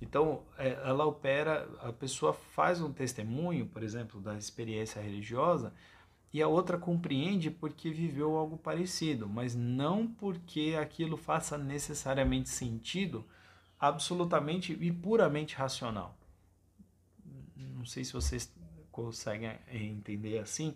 Então, 0.00 0.44
é, 0.56 0.78
ela 0.84 1.04
opera, 1.04 1.68
a 1.80 1.92
pessoa 1.92 2.32
faz 2.32 2.80
um 2.80 2.92
testemunho, 2.92 3.66
por 3.66 3.82
exemplo, 3.82 4.20
da 4.20 4.36
experiência 4.36 5.02
religiosa, 5.02 5.72
e 6.32 6.42
a 6.42 6.48
outra 6.48 6.78
compreende 6.78 7.50
porque 7.50 7.90
viveu 7.90 8.36
algo 8.36 8.56
parecido, 8.56 9.28
mas 9.28 9.54
não 9.54 10.06
porque 10.06 10.76
aquilo 10.80 11.16
faça 11.16 11.56
necessariamente 11.56 12.48
sentido 12.48 13.24
absolutamente 13.80 14.76
e 14.80 14.92
puramente 14.92 15.54
racional 15.54 16.18
não 17.78 17.86
sei 17.86 18.04
se 18.04 18.12
vocês 18.12 18.52
conseguem 18.90 19.56
entender 19.70 20.38
assim, 20.38 20.74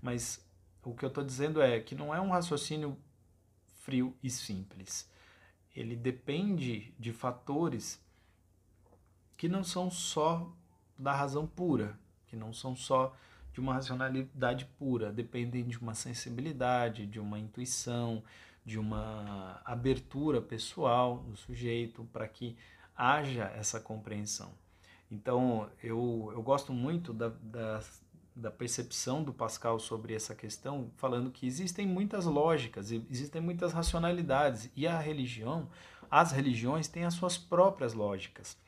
mas 0.00 0.44
o 0.82 0.94
que 0.94 1.04
eu 1.04 1.08
estou 1.08 1.24
dizendo 1.24 1.62
é 1.62 1.80
que 1.80 1.94
não 1.94 2.14
é 2.14 2.20
um 2.20 2.30
raciocínio 2.30 2.96
frio 3.76 4.14
e 4.22 4.28
simples. 4.28 5.10
Ele 5.74 5.96
depende 5.96 6.94
de 6.98 7.12
fatores 7.12 7.98
que 9.42 9.48
não 9.48 9.64
são 9.64 9.90
só 9.90 10.48
da 10.96 11.12
razão 11.12 11.48
pura, 11.48 11.98
que 12.28 12.36
não 12.36 12.52
são 12.52 12.76
só 12.76 13.12
de 13.52 13.58
uma 13.58 13.74
racionalidade 13.74 14.66
pura, 14.78 15.10
dependem 15.10 15.64
de 15.64 15.76
uma 15.78 15.94
sensibilidade, 15.94 17.06
de 17.06 17.18
uma 17.18 17.40
intuição, 17.40 18.22
de 18.64 18.78
uma 18.78 19.60
abertura 19.64 20.40
pessoal 20.40 21.18
do 21.26 21.36
sujeito 21.36 22.04
para 22.12 22.28
que 22.28 22.56
haja 22.96 23.46
essa 23.56 23.80
compreensão. 23.80 24.52
Então, 25.10 25.68
eu, 25.82 26.30
eu 26.32 26.40
gosto 26.40 26.72
muito 26.72 27.12
da, 27.12 27.30
da, 27.42 27.80
da, 28.36 28.50
percepção 28.52 29.24
do 29.24 29.32
Pascal 29.32 29.80
sobre 29.80 30.14
essa 30.14 30.36
questão, 30.36 30.88
falando 30.94 31.32
que 31.32 31.48
existem 31.48 31.84
muitas 31.84 32.26
lógicas, 32.26 32.92
existem 32.92 33.42
muitas 33.42 33.72
racionalidades, 33.72 34.70
e 34.76 34.86
a 34.86 35.00
religião, 35.00 35.68
as 36.08 36.30
religiões 36.30 36.86
têm 36.86 37.04
as 37.04 37.14
suas 37.14 37.36
próprias 37.36 37.92
lógicas. 37.92 38.61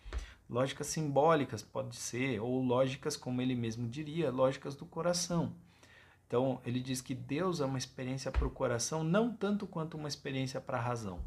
Lógicas 0.49 0.89
simbólicas, 0.89 1.63
pode 1.63 1.97
ser, 1.97 2.41
ou 2.41 2.63
lógicas, 2.63 3.17
como 3.17 3.41
ele 3.41 3.55
mesmo 3.55 3.89
diria, 3.89 4.31
lógicas 4.31 4.75
do 4.75 4.85
coração. 4.85 5.53
Então, 6.27 6.61
ele 6.65 6.81
diz 6.81 7.01
que 7.01 7.15
Deus 7.15 7.61
é 7.61 7.65
uma 7.65 7.79
experiência 7.79 8.31
para 8.31 8.47
o 8.47 8.51
coração, 8.51 9.03
não 9.03 9.33
tanto 9.33 9.67
quanto 9.67 9.97
uma 9.97 10.09
experiência 10.09 10.61
para 10.61 10.79
a 10.79 10.81
razão 10.81 11.21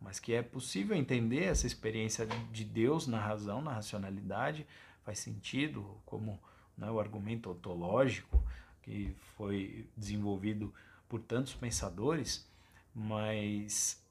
mas 0.00 0.20
que 0.20 0.32
é 0.32 0.42
possível 0.42 0.96
entender 0.96 1.44
essa 1.44 1.66
experiência 1.66 2.26
de 2.52 2.64
Deus 2.64 3.06
na 3.06 3.18
razão, 3.18 3.62
na 3.62 3.72
racionalidade, 3.72 4.66
faz 5.04 5.18
sentido, 5.18 6.00
como 6.04 6.38
né, 6.76 6.90
o 6.90 7.00
argumento 7.00 7.50
ontológico 7.50 8.42
que 8.82 9.14
foi 9.36 9.88
desenvolvido 9.96 10.72
por 11.08 11.20
tantos 11.20 11.54
pensadores, 11.54 12.46
mas 12.94 14.02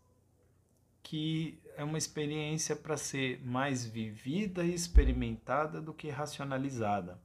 que 1.05 1.59
é 1.77 1.83
uma 1.83 1.99
experiência 1.99 2.75
para 2.75 2.97
ser 2.97 3.39
mais 3.45 3.85
vivida 3.85 4.63
e 4.63 4.73
experimentada 4.73 5.79
do 5.79 5.93
que 5.93 6.09
racionalizada. 6.09 7.19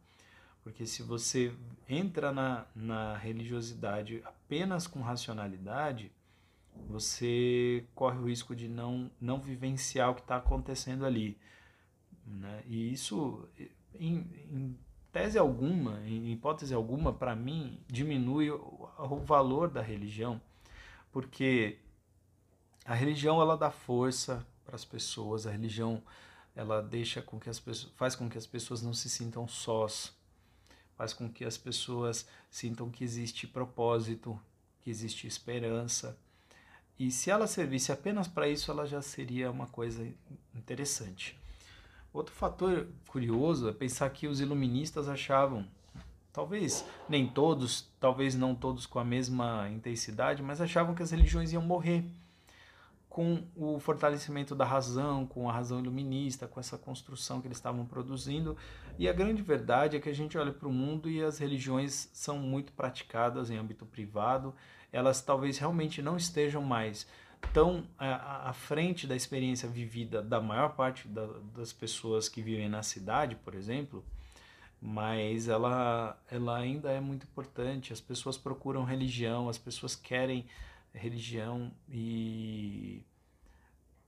Porque 0.62 0.84
se 0.84 1.02
você 1.02 1.50
entra 1.88 2.30
na, 2.30 2.66
na 2.76 3.16
religiosidade 3.16 4.22
apenas 4.22 4.86
com 4.86 5.00
racionalidade, 5.00 6.12
você 6.90 7.86
corre 7.94 8.18
o 8.18 8.28
risco 8.28 8.54
de 8.54 8.68
não, 8.68 9.10
não 9.18 9.40
vivenciar 9.40 10.10
o 10.10 10.14
que 10.14 10.20
está 10.20 10.36
acontecendo 10.36 11.06
ali. 11.06 11.38
Né? 12.26 12.62
E 12.66 12.92
isso, 12.92 13.48
em, 13.98 14.26
em 14.52 14.78
tese 15.10 15.38
alguma, 15.38 16.06
em 16.06 16.30
hipótese 16.30 16.74
alguma, 16.74 17.14
para 17.14 17.34
mim, 17.34 17.80
diminui 17.88 18.50
o, 18.50 18.90
o, 18.98 19.16
valor 19.20 19.70
da 19.70 19.80
religião, 19.80 20.38
porque 21.10 21.78
a 22.84 22.94
religião 22.94 23.40
ela 23.40 23.56
dá 23.56 23.70
força 23.70 24.46
para 24.64 24.76
as 24.76 24.84
pessoas, 24.84 25.46
a 25.46 25.50
religião 25.50 26.02
ela 26.54 26.82
deixa 26.82 27.22
com 27.22 27.38
que 27.38 27.48
as 27.48 27.60
pessoas, 27.60 27.92
faz 27.94 28.14
com 28.14 28.28
que 28.28 28.38
as 28.38 28.46
pessoas 28.46 28.82
não 28.82 28.92
se 28.92 29.08
sintam 29.08 29.46
sós, 29.46 30.12
faz 30.96 31.12
com 31.12 31.30
que 31.30 31.44
as 31.44 31.56
pessoas 31.56 32.26
sintam 32.50 32.90
que 32.90 33.04
existe 33.04 33.46
propósito, 33.46 34.40
que 34.80 34.90
existe 34.90 35.26
esperança 35.26 36.18
e 37.00 37.10
se 37.10 37.30
ela 37.30 37.46
servisse 37.46 37.90
apenas 37.90 38.28
para 38.28 38.46
isso, 38.46 38.70
ela 38.70 38.84
já 38.84 39.00
seria 39.00 39.50
uma 39.50 39.66
coisa 39.66 40.06
interessante. 40.54 41.34
Outro 42.12 42.34
fator 42.34 42.88
curioso 43.08 43.70
é 43.70 43.72
pensar 43.72 44.10
que 44.10 44.26
os 44.26 44.38
iluministas 44.38 45.08
achavam, 45.08 45.66
talvez 46.30 46.84
nem 47.08 47.26
todos, 47.26 47.88
talvez 47.98 48.34
não 48.34 48.54
todos 48.54 48.84
com 48.84 48.98
a 48.98 49.04
mesma 49.04 49.66
intensidade, 49.70 50.42
mas 50.42 50.60
achavam 50.60 50.94
que 50.94 51.02
as 51.02 51.10
religiões 51.10 51.54
iam 51.54 51.62
morrer 51.62 52.04
com 53.10 53.42
o 53.54 53.78
fortalecimento 53.78 54.54
da 54.54 54.64
razão, 54.64 55.26
com 55.26 55.50
a 55.50 55.52
razão 55.52 55.80
iluminista, 55.80 56.46
com 56.46 56.58
essa 56.58 56.78
construção 56.78 57.42
que 57.42 57.48
eles 57.48 57.58
estavam 57.58 57.84
produzindo. 57.84 58.56
E 58.98 59.06
a 59.06 59.12
grande 59.12 59.42
verdade 59.42 59.96
é 59.96 60.00
que 60.00 60.08
a 60.08 60.14
gente 60.14 60.38
olha 60.38 60.52
para 60.52 60.68
o 60.68 60.72
mundo 60.72 61.10
e 61.10 61.22
as 61.22 61.38
religiões 61.38 62.08
são 62.14 62.38
muito 62.38 62.72
praticadas 62.72 63.50
em 63.50 63.58
âmbito 63.58 63.84
privado 63.84 64.54
elas 64.92 65.22
talvez 65.22 65.58
realmente 65.58 66.02
não 66.02 66.16
estejam 66.16 66.62
mais 66.62 67.06
tão 67.52 67.84
à, 67.98 68.50
à 68.50 68.52
frente 68.52 69.06
da 69.06 69.16
experiência 69.16 69.68
vivida 69.68 70.20
da 70.20 70.40
maior 70.40 70.74
parte 70.74 71.08
da, 71.08 71.26
das 71.54 71.72
pessoas 71.72 72.28
que 72.28 72.42
vivem 72.42 72.68
na 72.68 72.82
cidade, 72.82 73.34
por 73.36 73.54
exemplo, 73.54 74.04
mas 74.80 75.48
ela, 75.48 76.18
ela 76.30 76.58
ainda 76.58 76.90
é 76.90 77.00
muito 77.00 77.24
importante. 77.24 77.92
As 77.92 78.00
pessoas 78.00 78.36
procuram 78.36 78.84
religião, 78.84 79.48
as 79.48 79.58
pessoas 79.58 79.94
querem 79.94 80.46
religião 80.92 81.72
e 81.88 83.04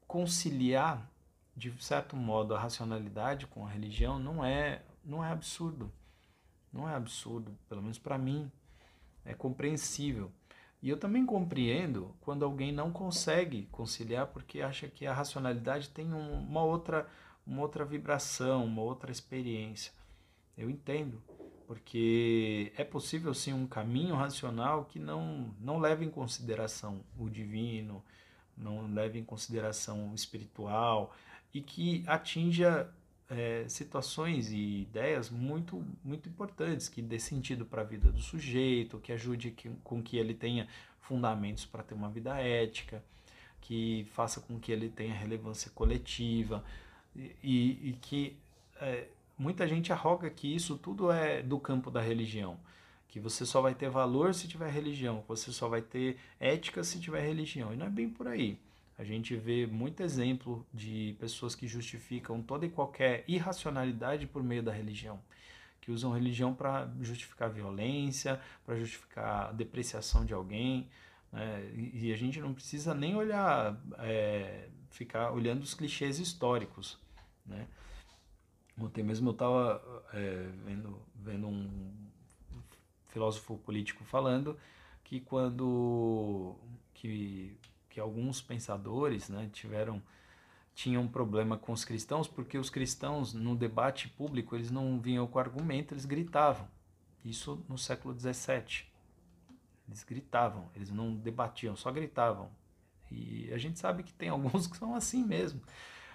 conciliar 0.07 1.13
de 1.57 1.71
certo 1.83 2.17
modo, 2.17 2.55
a 2.55 2.59
racionalidade 2.59 3.47
com 3.47 3.67
a 3.67 3.71
religião 3.71 4.19
não 4.19 4.45
é, 4.45 4.83
não 5.05 5.25
é 5.25 5.31
absurdo. 5.31 5.93
Não 6.73 6.89
é 6.89 6.95
absurdo, 6.95 7.57
pelo 7.69 7.83
menos 7.83 7.99
para 7.99 8.17
mim. 8.17 8.51
É 9.25 9.35
compreensível. 9.35 10.33
E 10.81 10.89
eu 10.89 10.99
também 10.99 11.25
compreendo 11.25 12.17
quando 12.23 12.45
alguém 12.45 12.73
não 12.73 12.91
consegue 12.91 13.67
conciliar 13.71 14.29
porque 14.29 14.63
acha 14.63 14.89
que 14.89 15.07
a 15.07 15.13
racionalidade 15.13 15.91
tem 15.91 16.13
uma 16.13 16.65
outra, 16.65 17.07
uma 17.47 17.61
outra 17.61 17.85
vibração, 17.85 18.65
uma 18.65 18.83
outra 18.83 19.13
experiência. 19.13 19.93
Eu 20.57 20.71
entendo, 20.71 21.23
porque 21.73 22.71
é 22.77 22.85
possível 22.85 23.33
sim 23.33 23.55
um 23.55 23.67
caminho 23.67 24.15
racional 24.15 24.85
que 24.85 24.99
não, 24.99 25.55
não 25.59 25.79
leve 25.79 26.05
em 26.05 26.11
consideração 26.11 27.01
o 27.19 27.31
divino, 27.31 28.05
não 28.55 28.93
leve 28.93 29.19
em 29.19 29.25
consideração 29.25 30.11
o 30.11 30.15
espiritual 30.15 31.17
e 31.55 31.63
que 31.63 32.05
atinja 32.07 32.93
é, 33.31 33.65
situações 33.71 34.51
e 34.51 34.83
ideias 34.83 35.31
muito, 35.31 35.83
muito 36.05 36.29
importantes, 36.29 36.91
que 36.91 37.01
dê 37.01 37.19
sentido 37.19 37.65
para 37.65 37.81
a 37.81 37.87
vida 37.87 38.13
do 38.13 38.21
sujeito, 38.21 38.99
que 38.99 39.11
ajude 39.11 39.51
que, 39.53 39.71
com 39.83 40.03
que 40.03 40.19
ele 40.19 40.35
tenha 40.35 40.69
fundamentos 41.01 41.65
para 41.65 41.83
ter 41.83 41.95
uma 41.95 42.11
vida 42.11 42.39
ética, 42.39 43.03
que 43.63 44.07
faça 44.13 44.43
com 44.43 44.61
que 44.61 44.71
ele 44.71 44.91
tenha 44.91 45.15
relevância 45.15 45.71
coletiva 45.71 46.63
e, 47.17 47.35
e, 47.43 47.89
e 47.89 47.93
que 47.99 48.37
é, 48.79 49.09
muita 49.43 49.67
gente 49.67 49.93
arroga 49.93 50.31
que 50.31 50.55
isso 50.55 50.79
tudo 50.79 51.11
é 51.11 51.43
do 51.43 51.59
campo 51.59 51.91
da 51.91 52.01
religião, 52.01 52.57
que 53.09 53.19
você 53.19 53.45
só 53.45 53.61
vai 53.61 53.75
ter 53.75 53.91
valor 53.91 54.33
se 54.35 54.47
tiver 54.47 54.71
religião, 54.71 55.21
que 55.21 55.29
você 55.29 55.51
só 55.51 55.69
vai 55.69 55.83
ter 55.83 56.17
ética 56.39 56.85
se 56.85 57.01
tiver 57.01 57.27
religião, 57.27 57.75
e 57.75 57.77
não 57.77 57.87
é 57.87 57.91
bem 57.91 58.09
por 58.09 58.29
aí. 58.29 58.57
A 58.97 59.03
gente 59.05 59.35
vê 59.35 59.67
muito 59.67 60.01
exemplo 60.01 60.65
de 60.73 61.17
pessoas 61.19 61.57
que 61.57 61.67
justificam 61.67 62.41
toda 62.41 62.65
e 62.65 62.71
qualquer 62.71 63.25
irracionalidade 63.27 64.29
por 64.29 64.45
meio 64.45 64.63
da 64.63 64.73
religião, 64.73 65.21
que 65.81 65.91
usam 65.91 66.13
religião 66.13 66.55
para 66.55 66.89
justificar 67.01 67.51
violência, 67.51 68.41
para 68.65 68.77
justificar 68.77 69.49
a 69.49 69.53
depreciação 69.53 70.25
de 70.25 70.33
alguém. 70.33 70.89
Né? 71.33 71.69
E 71.95 72.13
a 72.13 72.17
gente 72.17 72.41
não 72.41 72.55
precisa 72.55 72.95
nem 72.95 73.17
olhar, 73.17 73.77
é, 73.99 74.69
ficar 74.91 75.33
olhando 75.33 75.65
os 75.65 75.75
clichês 75.75 76.21
históricos. 76.21 76.97
Né? 77.45 77.67
Ontem 78.81 79.03
mesmo 79.03 79.29
eu 79.29 79.33
estava 79.33 79.83
é, 80.13 80.49
vendo, 80.65 80.99
vendo 81.15 81.47
um 81.47 81.93
filósofo 83.09 83.59
político 83.59 84.03
falando 84.05 84.59
que 85.05 85.21
quando 85.21 86.57
que 86.95 87.57
que 87.91 88.01
alguns 88.01 88.41
pensadores 88.41 89.29
né, 89.29 89.51
tiveram 89.53 90.03
tinham 90.75 91.03
um 91.03 91.09
problema 91.09 91.59
com 91.59 91.73
os 91.73 91.85
cristãos 91.85 92.27
porque 92.27 92.57
os 92.57 92.71
cristãos 92.71 93.35
no 93.35 93.55
debate 93.55 94.09
público 94.09 94.57
eles 94.57 94.71
não 94.71 94.99
vinham 94.99 95.27
com 95.27 95.39
argumento 95.39 95.93
eles 95.93 96.07
gritavam. 96.07 96.67
Isso 97.23 97.63
no 97.69 97.77
século 97.77 98.15
17 98.15 98.91
eles 99.87 100.03
gritavam 100.03 100.71
eles 100.75 100.91
não 100.91 101.15
debatiam 101.15 101.77
só 101.77 101.91
gritavam. 101.93 102.51
E 103.11 103.53
a 103.53 103.59
gente 103.59 103.79
sabe 103.79 104.03
que 104.03 104.15
tem 104.15 104.31
alguns 104.31 104.67
que 104.67 104.79
são 104.79 104.95
assim 104.95 105.23
mesmo. 105.23 105.61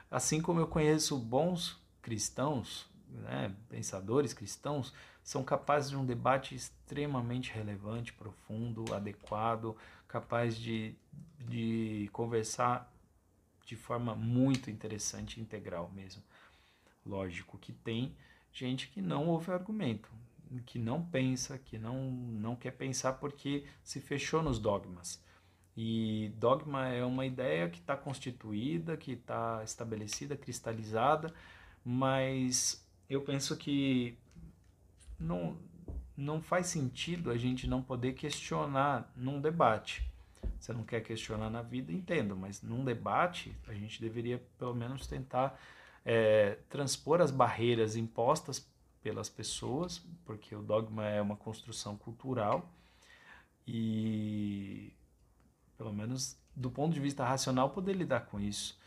Assim 0.10 0.42
como 0.42 0.60
eu 0.60 0.68
conheço 0.68 1.16
bons 1.20 1.80
cristãos 2.08 2.90
né, 3.10 3.54
pensadores 3.70 4.34
cristãos 4.34 4.94
são 5.22 5.44
capazes 5.44 5.90
de 5.90 5.98
um 5.98 6.06
debate 6.06 6.56
extremamente 6.56 7.52
relevante 7.52 8.14
profundo 8.14 8.94
adequado 8.94 9.76
capaz 10.08 10.58
de, 10.58 10.96
de 11.40 12.10
conversar 12.14 12.90
de 13.66 13.76
forma 13.76 14.16
muito 14.16 14.72
interessante 14.72 15.42
integral 15.42 15.92
mesmo. 15.94 16.24
Lógico 17.06 17.58
que 17.58 17.74
tem 17.74 18.16
gente 18.54 18.88
que 18.88 19.02
não 19.02 19.28
ouve 19.28 19.52
argumento, 19.52 20.10
que 20.66 20.80
não 20.80 21.04
pensa, 21.04 21.58
que 21.58 21.78
não, 21.78 22.10
não 22.10 22.56
quer 22.56 22.72
pensar 22.72 23.14
porque 23.14 23.66
se 23.84 24.00
fechou 24.00 24.42
nos 24.42 24.60
dogmas. 24.60 25.22
E 25.76 26.32
dogma 26.38 26.88
é 26.88 27.04
uma 27.04 27.26
ideia 27.26 27.70
que 27.70 27.80
está 27.80 27.98
constituída, 27.98 28.96
que 28.96 29.12
está 29.12 29.62
estabelecida, 29.64 30.38
cristalizada, 30.38 31.34
mas 31.90 32.86
eu 33.10 33.22
penso 33.22 33.56
que 33.56 34.18
não, 35.18 35.58
não 36.18 36.42
faz 36.42 36.68
sentido 36.68 37.32
a 37.32 37.38
gente 37.38 37.66
não 37.66 37.82
poder 37.82 38.12
questionar 38.12 39.10
num 39.16 39.40
debate. 39.40 40.06
Você 40.60 40.74
não 40.74 40.84
quer 40.84 41.00
questionar 41.00 41.50
na 41.50 41.62
vida, 41.62 41.94
entendo, 41.94 42.36
mas 42.36 42.62
num 42.62 42.84
debate 42.84 43.56
a 43.70 43.74
gente 43.74 44.02
deveria 44.02 44.44
pelo 44.60 44.76
menos 44.76 45.08
tentar 45.08 45.58
é, 46.04 46.58
transpor 46.68 47.22
as 47.22 47.32
barreiras 47.32 47.96
impostas 47.96 48.70
pelas 49.02 49.30
pessoas, 49.30 50.06
porque 50.26 50.54
o 50.54 50.62
dogma 50.62 51.08
é 51.08 51.22
uma 51.22 51.38
construção 51.38 51.96
cultural 51.96 52.70
e, 53.66 54.92
pelo 55.78 55.94
menos 55.94 56.38
do 56.54 56.70
ponto 56.70 56.94
de 56.94 57.00
vista 57.00 57.24
racional, 57.24 57.70
poder 57.70 57.94
lidar 57.94 58.26
com 58.26 58.42
isso. 58.42 58.78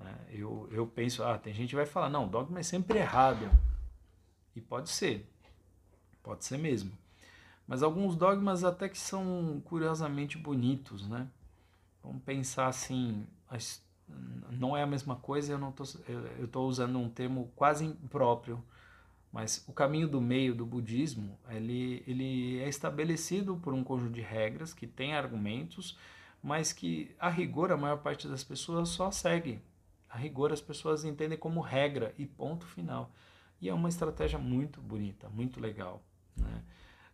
Né? 0.00 0.14
Eu, 0.30 0.68
eu 0.72 0.86
penso, 0.86 1.22
ah, 1.22 1.38
tem 1.38 1.54
gente 1.54 1.70
que 1.70 1.76
vai 1.76 1.86
falar, 1.86 2.08
não, 2.08 2.26
dogma 2.26 2.58
é 2.58 2.62
sempre 2.62 2.98
errado. 2.98 3.48
E 4.56 4.60
pode 4.60 4.90
ser, 4.90 5.30
Pode 6.22 6.44
ser 6.44 6.58
mesmo. 6.58 6.92
Mas 7.66 7.82
alguns 7.82 8.16
dogmas 8.16 8.64
até 8.64 8.88
que 8.88 8.98
são 8.98 9.62
curiosamente 9.64 10.36
bonitos, 10.36 11.08
né? 11.08 11.28
Vamos 12.02 12.22
pensar 12.22 12.66
assim, 12.66 13.26
não 14.50 14.76
é 14.76 14.82
a 14.82 14.86
mesma 14.86 15.16
coisa, 15.16 15.52
eu 15.52 15.58
não 15.58 15.70
tô, 15.70 15.84
eu 16.08 16.44
estou 16.44 16.66
usando 16.66 16.98
um 16.98 17.08
termo 17.08 17.52
quase 17.54 17.84
impróprio, 17.84 18.62
mas 19.32 19.64
o 19.68 19.72
caminho 19.72 20.08
do 20.08 20.20
meio 20.20 20.54
do 20.54 20.66
budismo, 20.66 21.38
ele, 21.48 22.02
ele 22.06 22.58
é 22.58 22.68
estabelecido 22.68 23.56
por 23.56 23.72
um 23.72 23.84
conjunto 23.84 24.12
de 24.12 24.22
regras 24.22 24.74
que 24.74 24.86
tem 24.86 25.14
argumentos, 25.14 25.96
mas 26.42 26.72
que 26.72 27.14
a 27.18 27.28
rigor 27.28 27.70
a 27.70 27.76
maior 27.76 27.98
parte 27.98 28.26
das 28.26 28.42
pessoas 28.42 28.88
só 28.88 29.10
segue. 29.10 29.60
A 30.10 30.18
rigor 30.18 30.52
as 30.52 30.60
pessoas 30.60 31.04
entendem 31.04 31.38
como 31.38 31.60
regra 31.60 32.12
e 32.18 32.26
ponto 32.26 32.66
final. 32.66 33.12
E 33.60 33.68
é 33.68 33.74
uma 33.74 33.88
estratégia 33.88 34.38
muito 34.38 34.80
bonita, 34.80 35.28
muito 35.28 35.60
legal. 35.60 36.02
Né? 36.36 36.62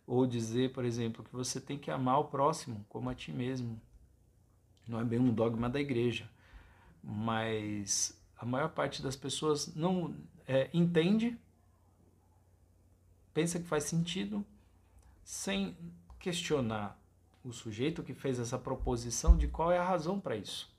Ou 0.07 0.25
dizer, 0.25 0.73
por 0.73 0.83
exemplo, 0.83 1.23
que 1.23 1.31
você 1.31 1.61
tem 1.61 1.77
que 1.77 1.91
amar 1.91 2.19
o 2.19 2.25
próximo 2.25 2.83
como 2.89 3.09
a 3.09 3.15
ti 3.15 3.31
mesmo. 3.31 3.79
Não 4.87 4.99
é 4.99 5.03
bem 5.03 5.19
um 5.19 5.33
dogma 5.33 5.69
da 5.69 5.79
igreja, 5.79 6.29
mas 7.03 8.17
a 8.37 8.45
maior 8.45 8.69
parte 8.69 9.03
das 9.03 9.15
pessoas 9.15 9.75
não 9.75 10.15
é, 10.47 10.69
entende, 10.73 11.37
pensa 13.33 13.59
que 13.59 13.67
faz 13.67 13.83
sentido, 13.83 14.45
sem 15.23 15.77
questionar 16.17 16.97
o 17.43 17.51
sujeito 17.51 18.01
que 18.01 18.13
fez 18.13 18.39
essa 18.39 18.57
proposição 18.57 19.37
de 19.37 19.47
qual 19.47 19.71
é 19.71 19.77
a 19.77 19.83
razão 19.83 20.19
para 20.19 20.35
isso. 20.35 20.73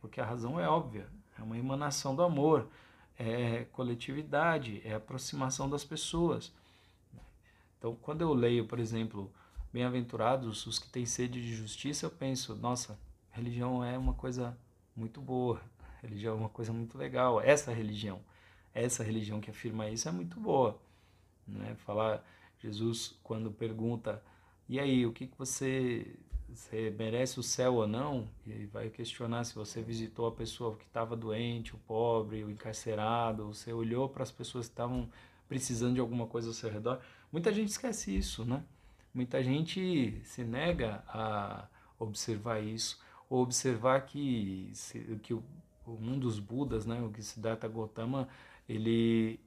Porque 0.00 0.20
a 0.20 0.24
razão 0.24 0.58
é 0.60 0.68
óbvia, 0.68 1.08
é 1.38 1.42
uma 1.42 1.56
emanação 1.56 2.14
do 2.14 2.22
amor, 2.22 2.68
é 3.18 3.64
coletividade, 3.72 4.82
é 4.84 4.94
aproximação 4.94 5.68
das 5.68 5.84
pessoas. 5.84 6.52
Então, 7.78 7.96
quando 7.96 8.22
eu 8.22 8.32
leio, 8.34 8.66
por 8.66 8.78
exemplo, 8.78 9.32
Bem-aventurados 9.70 10.66
os 10.66 10.78
que 10.78 10.88
têm 10.88 11.04
sede 11.04 11.42
de 11.42 11.54
justiça, 11.54 12.06
eu 12.06 12.10
penso, 12.10 12.54
nossa, 12.56 12.98
religião 13.30 13.84
é 13.84 13.98
uma 13.98 14.14
coisa 14.14 14.56
muito 14.96 15.20
boa, 15.20 15.60
religião 16.00 16.34
é 16.34 16.36
uma 16.38 16.48
coisa 16.48 16.72
muito 16.72 16.96
legal. 16.96 17.38
Essa 17.38 17.70
religião, 17.70 18.18
essa 18.72 19.04
religião 19.04 19.42
que 19.42 19.50
afirma 19.50 19.86
isso 19.90 20.08
é 20.08 20.12
muito 20.12 20.40
boa. 20.40 20.80
Né? 21.46 21.74
Falar, 21.84 22.24
Jesus, 22.62 23.14
quando 23.22 23.50
pergunta, 23.50 24.22
e 24.66 24.80
aí, 24.80 25.04
o 25.04 25.12
que, 25.12 25.26
que 25.26 25.36
você, 25.36 26.18
você 26.48 26.94
merece 26.98 27.38
o 27.38 27.42
céu 27.42 27.74
ou 27.74 27.86
não? 27.86 28.28
E 28.46 28.66
vai 28.66 28.88
questionar 28.88 29.44
se 29.44 29.54
você 29.54 29.82
visitou 29.82 30.26
a 30.26 30.32
pessoa 30.32 30.76
que 30.76 30.84
estava 30.84 31.16
doente, 31.16 31.74
o 31.74 31.78
pobre, 31.78 32.42
o 32.44 32.50
encarcerado, 32.50 33.46
você 33.46 33.72
olhou 33.72 34.08
para 34.08 34.22
as 34.22 34.30
pessoas 34.30 34.66
que 34.66 34.72
estavam 34.72 35.08
precisando 35.48 35.94
de 35.94 36.00
alguma 36.00 36.26
coisa 36.26 36.48
ao 36.48 36.54
seu 36.54 36.70
redor. 36.70 37.00
Muita 37.30 37.52
gente 37.52 37.68
esquece 37.68 38.16
isso, 38.16 38.44
né? 38.44 38.64
Muita 39.12 39.42
gente 39.42 40.20
se 40.24 40.44
nega 40.44 41.02
a 41.08 41.68
observar 41.98 42.60
isso, 42.60 42.98
ou 43.28 43.42
observar 43.42 44.06
que, 44.06 44.72
que 45.22 45.34
um 45.86 46.18
dos 46.18 46.38
Budas, 46.38 46.86
né, 46.86 47.00
o 47.00 47.22
Siddhartha 47.22 47.66
Gautama, 47.66 48.28
ele 48.68 49.40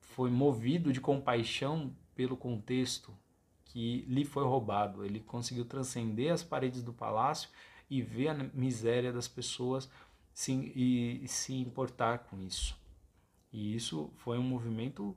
foi 0.00 0.30
movido 0.30 0.92
de 0.92 1.00
compaixão 1.00 1.94
pelo 2.14 2.36
contexto 2.36 3.12
que 3.76 4.06
lhe 4.08 4.24
foi 4.24 4.42
roubado. 4.42 5.04
Ele 5.04 5.20
conseguiu 5.20 5.66
transcender 5.66 6.32
as 6.32 6.42
paredes 6.42 6.82
do 6.82 6.94
palácio 6.94 7.50
e 7.90 8.00
ver 8.00 8.28
a 8.28 8.34
miséria 8.54 9.12
das 9.12 9.28
pessoas 9.28 9.90
se, 10.32 10.50
e 10.74 11.28
se 11.28 11.52
importar 11.52 12.20
com 12.20 12.40
isso. 12.40 12.74
E 13.52 13.76
isso 13.76 14.10
foi 14.16 14.38
um 14.38 14.42
movimento 14.42 15.14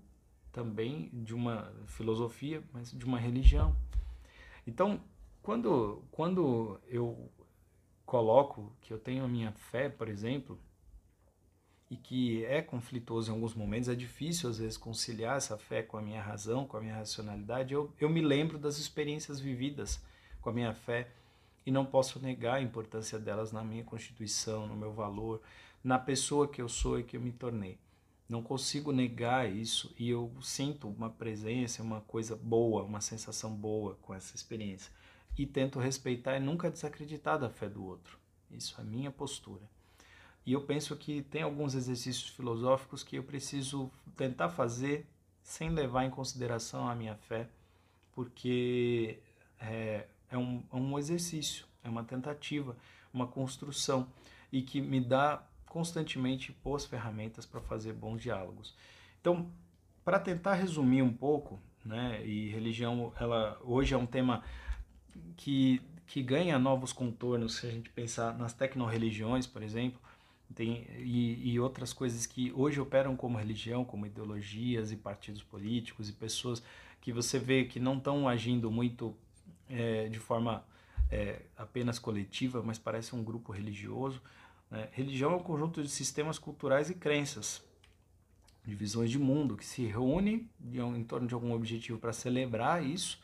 também 0.52 1.10
de 1.13 1.34
uma 1.34 1.74
filosofia, 1.86 2.62
mas 2.74 2.91
de 2.91 3.06
uma 3.06 3.17
religião. 3.17 3.74
Então, 4.67 5.00
quando, 5.41 6.04
quando 6.12 6.82
eu 6.86 7.32
coloco 8.06 8.76
que 8.82 8.91
eu 8.91 9.00
tenho 9.00 9.24
a 9.24 9.28
minha 9.30 9.54
fé, 9.54 9.88
por 9.88 10.10
exemplo, 10.10 10.60
e 11.89 11.97
que 11.97 12.45
é 12.45 12.62
conflituoso 12.62 13.32
em 13.32 13.34
alguns 13.34 13.56
momentos, 13.56 13.89
é 13.89 13.95
difícil 13.95 14.49
às 14.49 14.60
vezes 14.60 14.78
conciliar 14.78 15.38
essa 15.38 15.58
fé 15.58 15.82
com 15.82 15.97
a 15.97 16.02
minha 16.02 16.21
razão, 16.21 16.65
com 16.65 16.78
a 16.78 16.82
minha 16.82 16.95
racionalidade, 16.95 17.73
eu, 17.73 17.91
eu 17.99 18.10
me 18.10 18.21
lembro 18.21 18.60
das 18.60 18.78
experiências 18.78 19.39
vividas 19.39 19.99
com 20.39 20.49
a 20.49 20.54
minha 20.54 20.73
fé 20.73 21.10
e 21.65 21.71
não 21.71 21.86
posso 21.86 22.19
negar 22.19 22.56
a 22.56 22.62
importância 22.62 23.17
delas 23.17 23.52
na 23.52 23.63
minha 23.63 23.84
constituição, 23.84 24.67
no 24.67 24.75
meu 24.75 24.93
valor, 24.93 25.41
na 25.84 25.97
pessoa 25.97 26.47
que 26.47 26.62
eu 26.62 26.69
sou 26.69 26.99
e 26.99 27.04
que 27.04 27.17
eu 27.17 27.21
me 27.21 27.32
tornei. 27.32 27.78
Não 28.28 28.43
consigo 28.43 28.91
negar 28.91 29.52
isso 29.52 29.91
e 29.97 30.10
eu 30.10 30.32
sinto 30.41 30.88
uma 30.88 31.10
presença, 31.10 31.82
uma 31.82 32.02
coisa 32.02 32.36
boa, 32.36 32.84
uma 32.84 33.02
sensação 33.02 33.56
boa 33.56 33.95
com 34.04 34.13
essa 34.13 34.36
experiência. 34.36 34.91
E 35.36 35.47
tento 35.47 35.80
respeitar 35.80 36.38
e 36.38 36.39
nunca 36.39 36.69
desacreditar 36.69 37.39
da 37.39 37.49
fé 37.49 37.67
do 37.67 37.84
outro. 37.84 38.19
Isso 38.52 38.80
é 38.80 38.84
minha 38.84 39.10
postura. 39.10 39.63
E 40.49 40.53
eu 40.53 40.62
penso 40.62 40.95
que 40.95 41.21
tem 41.21 41.43
alguns 41.43 41.75
exercícios 41.75 42.27
filosóficos 42.29 43.03
que 43.03 43.15
eu 43.17 43.23
preciso 43.23 43.91
tentar 44.17 44.49
fazer 44.49 45.05
sem 45.43 45.69
levar 45.69 46.05
em 46.05 46.09
consideração 46.09 46.89
a 46.89 46.95
minha 46.95 47.15
fé, 47.15 47.47
porque 48.13 49.19
é, 49.59 50.07
é 50.27 50.35
um, 50.35 50.63
é 50.73 50.75
um 50.75 50.97
exercício, 50.97 51.67
é 51.83 51.88
uma 51.88 52.03
tentativa, 52.03 52.75
uma 53.13 53.27
construção 53.27 54.07
e 54.51 54.63
que 54.63 54.81
me 54.81 54.99
dá 54.99 55.43
constantemente 55.67 56.51
boas 56.63 56.83
ferramentas 56.83 57.45
para 57.45 57.62
fazer 57.62 57.93
bons 57.93 58.19
diálogos. 58.19 58.73
Então, 59.21 59.51
para 60.03 60.19
tentar 60.19 60.55
resumir 60.55 61.03
um 61.03 61.13
pouco, 61.13 61.59
né, 61.85 62.25
e 62.25 62.49
religião, 62.49 63.13
ela 63.19 63.55
hoje 63.63 63.93
é 63.93 63.97
um 63.99 64.07
tema 64.07 64.43
que, 65.38 65.79
que 66.07 66.23
ganha 66.23 66.57
novos 66.57 66.91
contornos 66.91 67.57
se 67.57 67.67
a 67.67 67.69
gente 67.69 67.91
pensar 67.91 68.35
nas 68.35 68.51
tecnoreligiões, 68.51 69.45
por 69.45 69.62
exemplo, 69.62 70.09
tem, 70.53 70.88
e, 70.97 71.51
e 71.51 71.59
outras 71.59 71.93
coisas 71.93 72.25
que 72.25 72.51
hoje 72.53 72.79
operam 72.79 73.15
como 73.15 73.38
religião, 73.38 73.85
como 73.85 74.05
ideologias 74.05 74.91
e 74.91 74.95
partidos 74.95 75.43
políticos 75.43 76.09
e 76.09 76.13
pessoas 76.13 76.63
que 77.01 77.13
você 77.13 77.39
vê 77.39 77.65
que 77.65 77.79
não 77.79 77.97
estão 77.97 78.27
agindo 78.27 78.69
muito 78.69 79.15
é, 79.69 80.07
de 80.09 80.19
forma 80.19 80.65
é, 81.12 81.41
apenas 81.57 81.99
coletiva, 81.99 82.62
mas 82.63 82.77
parece 82.77 83.15
um 83.15 83.23
grupo 83.23 83.51
religioso. 83.51 84.21
Né? 84.69 84.89
Religião 84.91 85.33
é 85.33 85.35
um 85.35 85.43
conjunto 85.43 85.81
de 85.81 85.89
sistemas 85.89 86.38
culturais 86.38 86.89
e 86.89 86.93
crenças, 86.93 87.63
de 88.65 88.75
visões 88.75 89.09
de 89.09 89.17
mundo, 89.17 89.55
que 89.55 89.65
se 89.65 89.85
reúne 89.85 90.49
em 90.62 91.03
torno 91.03 91.27
de 91.27 91.33
algum 91.33 91.53
objetivo 91.53 91.97
para 91.97 92.13
celebrar 92.13 92.83
isso, 92.83 93.19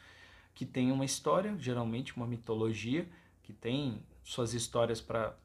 que 0.54 0.66
tem 0.66 0.92
uma 0.92 1.06
história, 1.06 1.56
geralmente 1.60 2.16
uma 2.16 2.26
mitologia, 2.26 3.08
que 3.44 3.52
tem 3.52 4.02
suas 4.24 4.54
histórias 4.54 5.02
para 5.02 5.36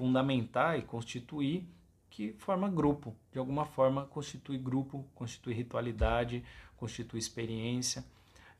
fundamentar 0.00 0.78
e 0.78 0.82
constituir, 0.82 1.68
que 2.08 2.32
forma 2.38 2.70
grupo. 2.70 3.14
De 3.30 3.38
alguma 3.38 3.66
forma, 3.66 4.06
constitui 4.06 4.56
grupo, 4.56 5.04
constitui 5.14 5.52
ritualidade, 5.52 6.42
constitui 6.78 7.18
experiência. 7.18 8.02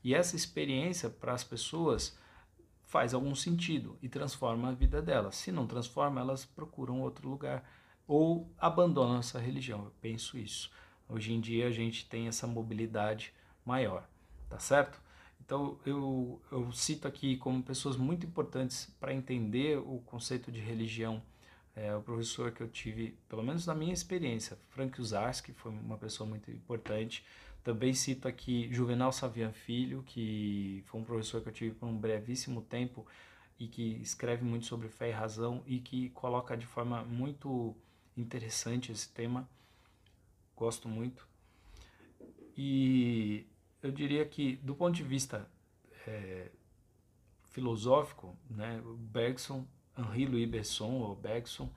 E 0.04 0.14
essa 0.14 0.36
experiência, 0.36 1.08
para 1.08 1.32
as 1.32 1.42
pessoas, 1.42 2.14
faz 2.84 3.14
algum 3.14 3.34
sentido 3.34 3.96
e 4.02 4.08
transforma 4.08 4.68
a 4.68 4.72
vida 4.72 5.00
delas. 5.00 5.36
Se 5.36 5.50
não 5.50 5.66
transforma, 5.66 6.20
elas 6.20 6.44
procuram 6.44 7.00
outro 7.00 7.26
lugar 7.26 7.64
ou 8.06 8.46
abandonam 8.58 9.20
essa 9.20 9.38
religião. 9.38 9.86
Eu 9.86 9.92
penso 9.98 10.36
isso. 10.36 10.70
Hoje 11.08 11.32
em 11.32 11.40
dia 11.40 11.68
a 11.68 11.70
gente 11.70 12.06
tem 12.06 12.28
essa 12.28 12.46
mobilidade 12.46 13.32
maior, 13.64 14.06
tá 14.50 14.58
certo? 14.58 15.00
Então 15.50 15.76
eu, 15.84 16.40
eu 16.52 16.70
cito 16.70 17.08
aqui 17.08 17.36
como 17.36 17.60
pessoas 17.60 17.96
muito 17.96 18.24
importantes 18.24 18.88
para 19.00 19.12
entender 19.12 19.78
o 19.78 20.00
conceito 20.06 20.52
de 20.52 20.60
religião. 20.60 21.20
É, 21.74 21.92
o 21.92 22.00
professor 22.00 22.52
que 22.52 22.60
eu 22.60 22.68
tive, 22.68 23.18
pelo 23.28 23.42
menos 23.42 23.66
na 23.66 23.74
minha 23.74 23.92
experiência, 23.92 24.56
Frank 24.68 25.00
Uzarski, 25.00 25.52
foi 25.52 25.72
uma 25.72 25.98
pessoa 25.98 26.24
muito 26.24 26.52
importante. 26.52 27.24
Também 27.64 27.92
cito 27.92 28.28
aqui 28.28 28.72
Juvenal 28.72 29.10
Savian 29.10 29.50
Filho, 29.52 30.04
que 30.06 30.84
foi 30.86 31.00
um 31.00 31.04
professor 31.04 31.42
que 31.42 31.48
eu 31.48 31.52
tive 31.52 31.74
por 31.74 31.88
um 31.88 31.98
brevíssimo 31.98 32.62
tempo 32.62 33.04
e 33.58 33.66
que 33.66 34.00
escreve 34.00 34.44
muito 34.44 34.66
sobre 34.66 34.88
fé 34.88 35.08
e 35.08 35.12
razão 35.12 35.64
e 35.66 35.80
que 35.80 36.10
coloca 36.10 36.56
de 36.56 36.64
forma 36.64 37.02
muito 37.02 37.74
interessante 38.16 38.92
esse 38.92 39.08
tema. 39.08 39.48
Gosto 40.54 40.88
muito. 40.88 41.26
E 42.56 43.48
eu 43.82 43.90
diria 43.90 44.24
que, 44.24 44.56
do 44.56 44.74
ponto 44.74 44.94
de 44.94 45.02
vista 45.02 45.48
é, 46.06 46.48
filosófico, 47.50 48.36
né, 48.48 48.82
Bergson, 49.12 49.66
Henri 49.98 50.26
Louis 50.26 50.48
Besson, 50.48 50.92
ou 50.92 51.14
Bergson, 51.14 51.70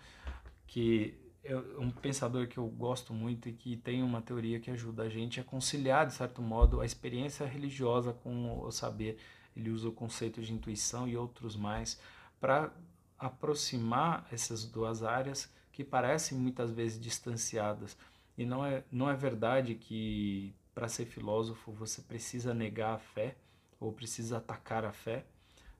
que 0.67 1.13
é 1.43 1.55
um 1.77 1.89
pensador 1.91 2.47
que 2.47 2.57
eu 2.57 2.67
gosto 2.67 3.13
muito 3.13 3.49
e 3.49 3.53
que 3.53 3.75
tem 3.75 4.01
uma 4.01 4.21
teoria 4.21 4.59
que 4.59 4.71
ajuda 4.71 5.03
a 5.03 5.09
gente 5.09 5.39
a 5.39 5.43
conciliar, 5.43 6.07
de 6.07 6.13
certo 6.13 6.41
modo, 6.41 6.79
a 6.79 6.85
experiência 6.85 7.45
religiosa 7.45 8.13
com 8.13 8.59
o 8.59 8.71
saber. 8.71 9.17
Ele 9.55 9.69
usa 9.69 9.89
o 9.89 9.91
conceito 9.91 10.41
de 10.41 10.53
intuição 10.53 11.07
e 11.07 11.17
outros 11.17 11.55
mais 11.55 11.99
para 12.39 12.71
aproximar 13.19 14.25
essas 14.31 14.65
duas 14.65 15.03
áreas 15.03 15.51
que 15.71 15.83
parecem 15.83 16.37
muitas 16.37 16.71
vezes 16.71 16.99
distanciadas. 16.99 17.97
E 18.37 18.45
não 18.45 18.65
é, 18.65 18.83
não 18.91 19.09
é 19.09 19.15
verdade 19.15 19.75
que 19.75 20.53
para 20.73 20.87
ser 20.87 21.05
filósofo 21.05 21.71
você 21.71 22.01
precisa 22.01 22.53
negar 22.53 22.95
a 22.95 22.99
fé 22.99 23.35
ou 23.79 23.91
precisa 23.91 24.37
atacar 24.37 24.85
a 24.85 24.91
fé. 24.91 25.25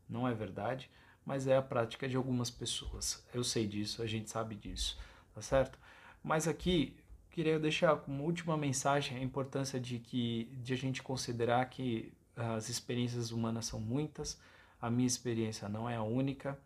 Não 0.07 0.27
é 0.27 0.33
verdade, 0.33 0.89
mas 1.25 1.47
é 1.47 1.55
a 1.55 1.61
prática 1.61 2.07
de 2.07 2.15
algumas 2.15 2.49
pessoas. 2.51 3.25
Eu 3.33 3.43
sei 3.43 3.65
disso, 3.67 4.01
a 4.01 4.07
gente 4.07 4.29
sabe 4.29 4.55
disso, 4.55 4.97
tá 5.33 5.41
certo? 5.41 5.79
Mas 6.23 6.47
aqui 6.47 6.95
queria 7.31 7.59
deixar 7.59 7.95
como 7.97 8.23
última 8.23 8.55
mensagem 8.55 9.17
a 9.17 9.21
importância 9.21 9.79
de 9.79 9.99
que 9.99 10.45
de 10.61 10.73
a 10.73 10.77
gente 10.77 11.01
considerar 11.01 11.65
que 11.69 12.13
as 12.35 12.69
experiências 12.69 13.31
humanas 13.31 13.65
são 13.65 13.79
muitas. 13.79 14.39
A 14.81 14.89
minha 14.89 15.07
experiência 15.07 15.69
não 15.69 15.89
é 15.89 15.95
a 15.95 16.03
única. 16.03 16.59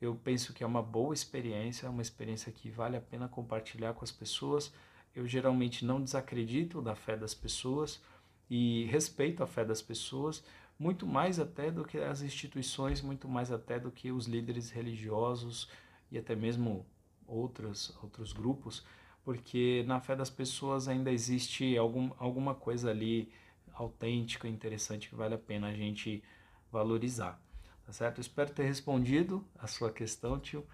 Eu 0.00 0.14
penso 0.14 0.52
que 0.52 0.62
é 0.62 0.66
uma 0.66 0.82
boa 0.82 1.14
experiência, 1.14 1.88
uma 1.88 2.02
experiência 2.02 2.52
que 2.52 2.70
vale 2.70 2.96
a 2.96 3.00
pena 3.00 3.28
compartilhar 3.28 3.94
com 3.94 4.04
as 4.04 4.10
pessoas 4.10 4.72
eu 5.14 5.26
geralmente 5.26 5.84
não 5.84 6.02
desacredito 6.02 6.82
da 6.82 6.94
fé 6.94 7.16
das 7.16 7.34
pessoas 7.34 8.02
e 8.50 8.84
respeito 8.86 9.42
a 9.42 9.46
fé 9.46 9.64
das 9.64 9.80
pessoas, 9.80 10.44
muito 10.78 11.06
mais 11.06 11.38
até 11.38 11.70
do 11.70 11.84
que 11.84 11.98
as 11.98 12.20
instituições, 12.20 13.00
muito 13.00 13.28
mais 13.28 13.52
até 13.52 13.78
do 13.78 13.90
que 13.90 14.10
os 14.10 14.26
líderes 14.26 14.70
religiosos 14.70 15.68
e 16.10 16.18
até 16.18 16.34
mesmo 16.34 16.84
outros, 17.26 17.96
outros 18.02 18.32
grupos, 18.32 18.84
porque 19.24 19.84
na 19.86 20.00
fé 20.00 20.14
das 20.14 20.30
pessoas 20.30 20.88
ainda 20.88 21.10
existe 21.10 21.76
algum, 21.78 22.10
alguma 22.18 22.54
coisa 22.54 22.90
ali 22.90 23.32
autêntica, 23.72 24.48
interessante 24.48 25.08
que 25.08 25.14
vale 25.14 25.34
a 25.34 25.38
pena 25.38 25.68
a 25.68 25.74
gente 25.74 26.22
valorizar. 26.70 27.40
Tá 27.86 27.92
certo? 27.92 28.20
espero 28.20 28.50
ter 28.50 28.64
respondido 28.64 29.46
a 29.58 29.66
sua 29.66 29.92
questão, 29.92 30.38
tio. 30.38 30.66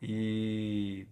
E 0.00 1.06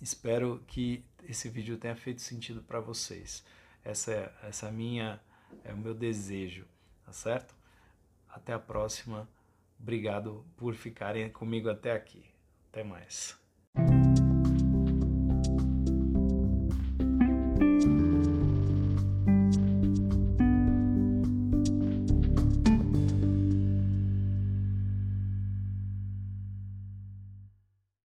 Espero 0.00 0.64
que 0.66 1.04
esse 1.28 1.48
vídeo 1.48 1.76
tenha 1.76 1.96
feito 1.96 2.20
sentido 2.20 2.62
para 2.62 2.80
vocês. 2.80 3.44
Essa 3.84 4.12
é 4.12 4.34
essa 4.48 4.68
é 4.68 4.70
minha 4.70 5.20
é 5.64 5.72
o 5.72 5.76
meu 5.76 5.94
desejo, 5.94 6.66
tá 7.04 7.12
certo? 7.12 7.54
Até 8.28 8.52
a 8.52 8.58
próxima. 8.58 9.28
Obrigado 9.78 10.44
por 10.56 10.74
ficarem 10.74 11.30
comigo 11.30 11.70
até 11.70 11.92
aqui. 11.92 12.24
Até 12.68 12.84
mais. 12.84 13.39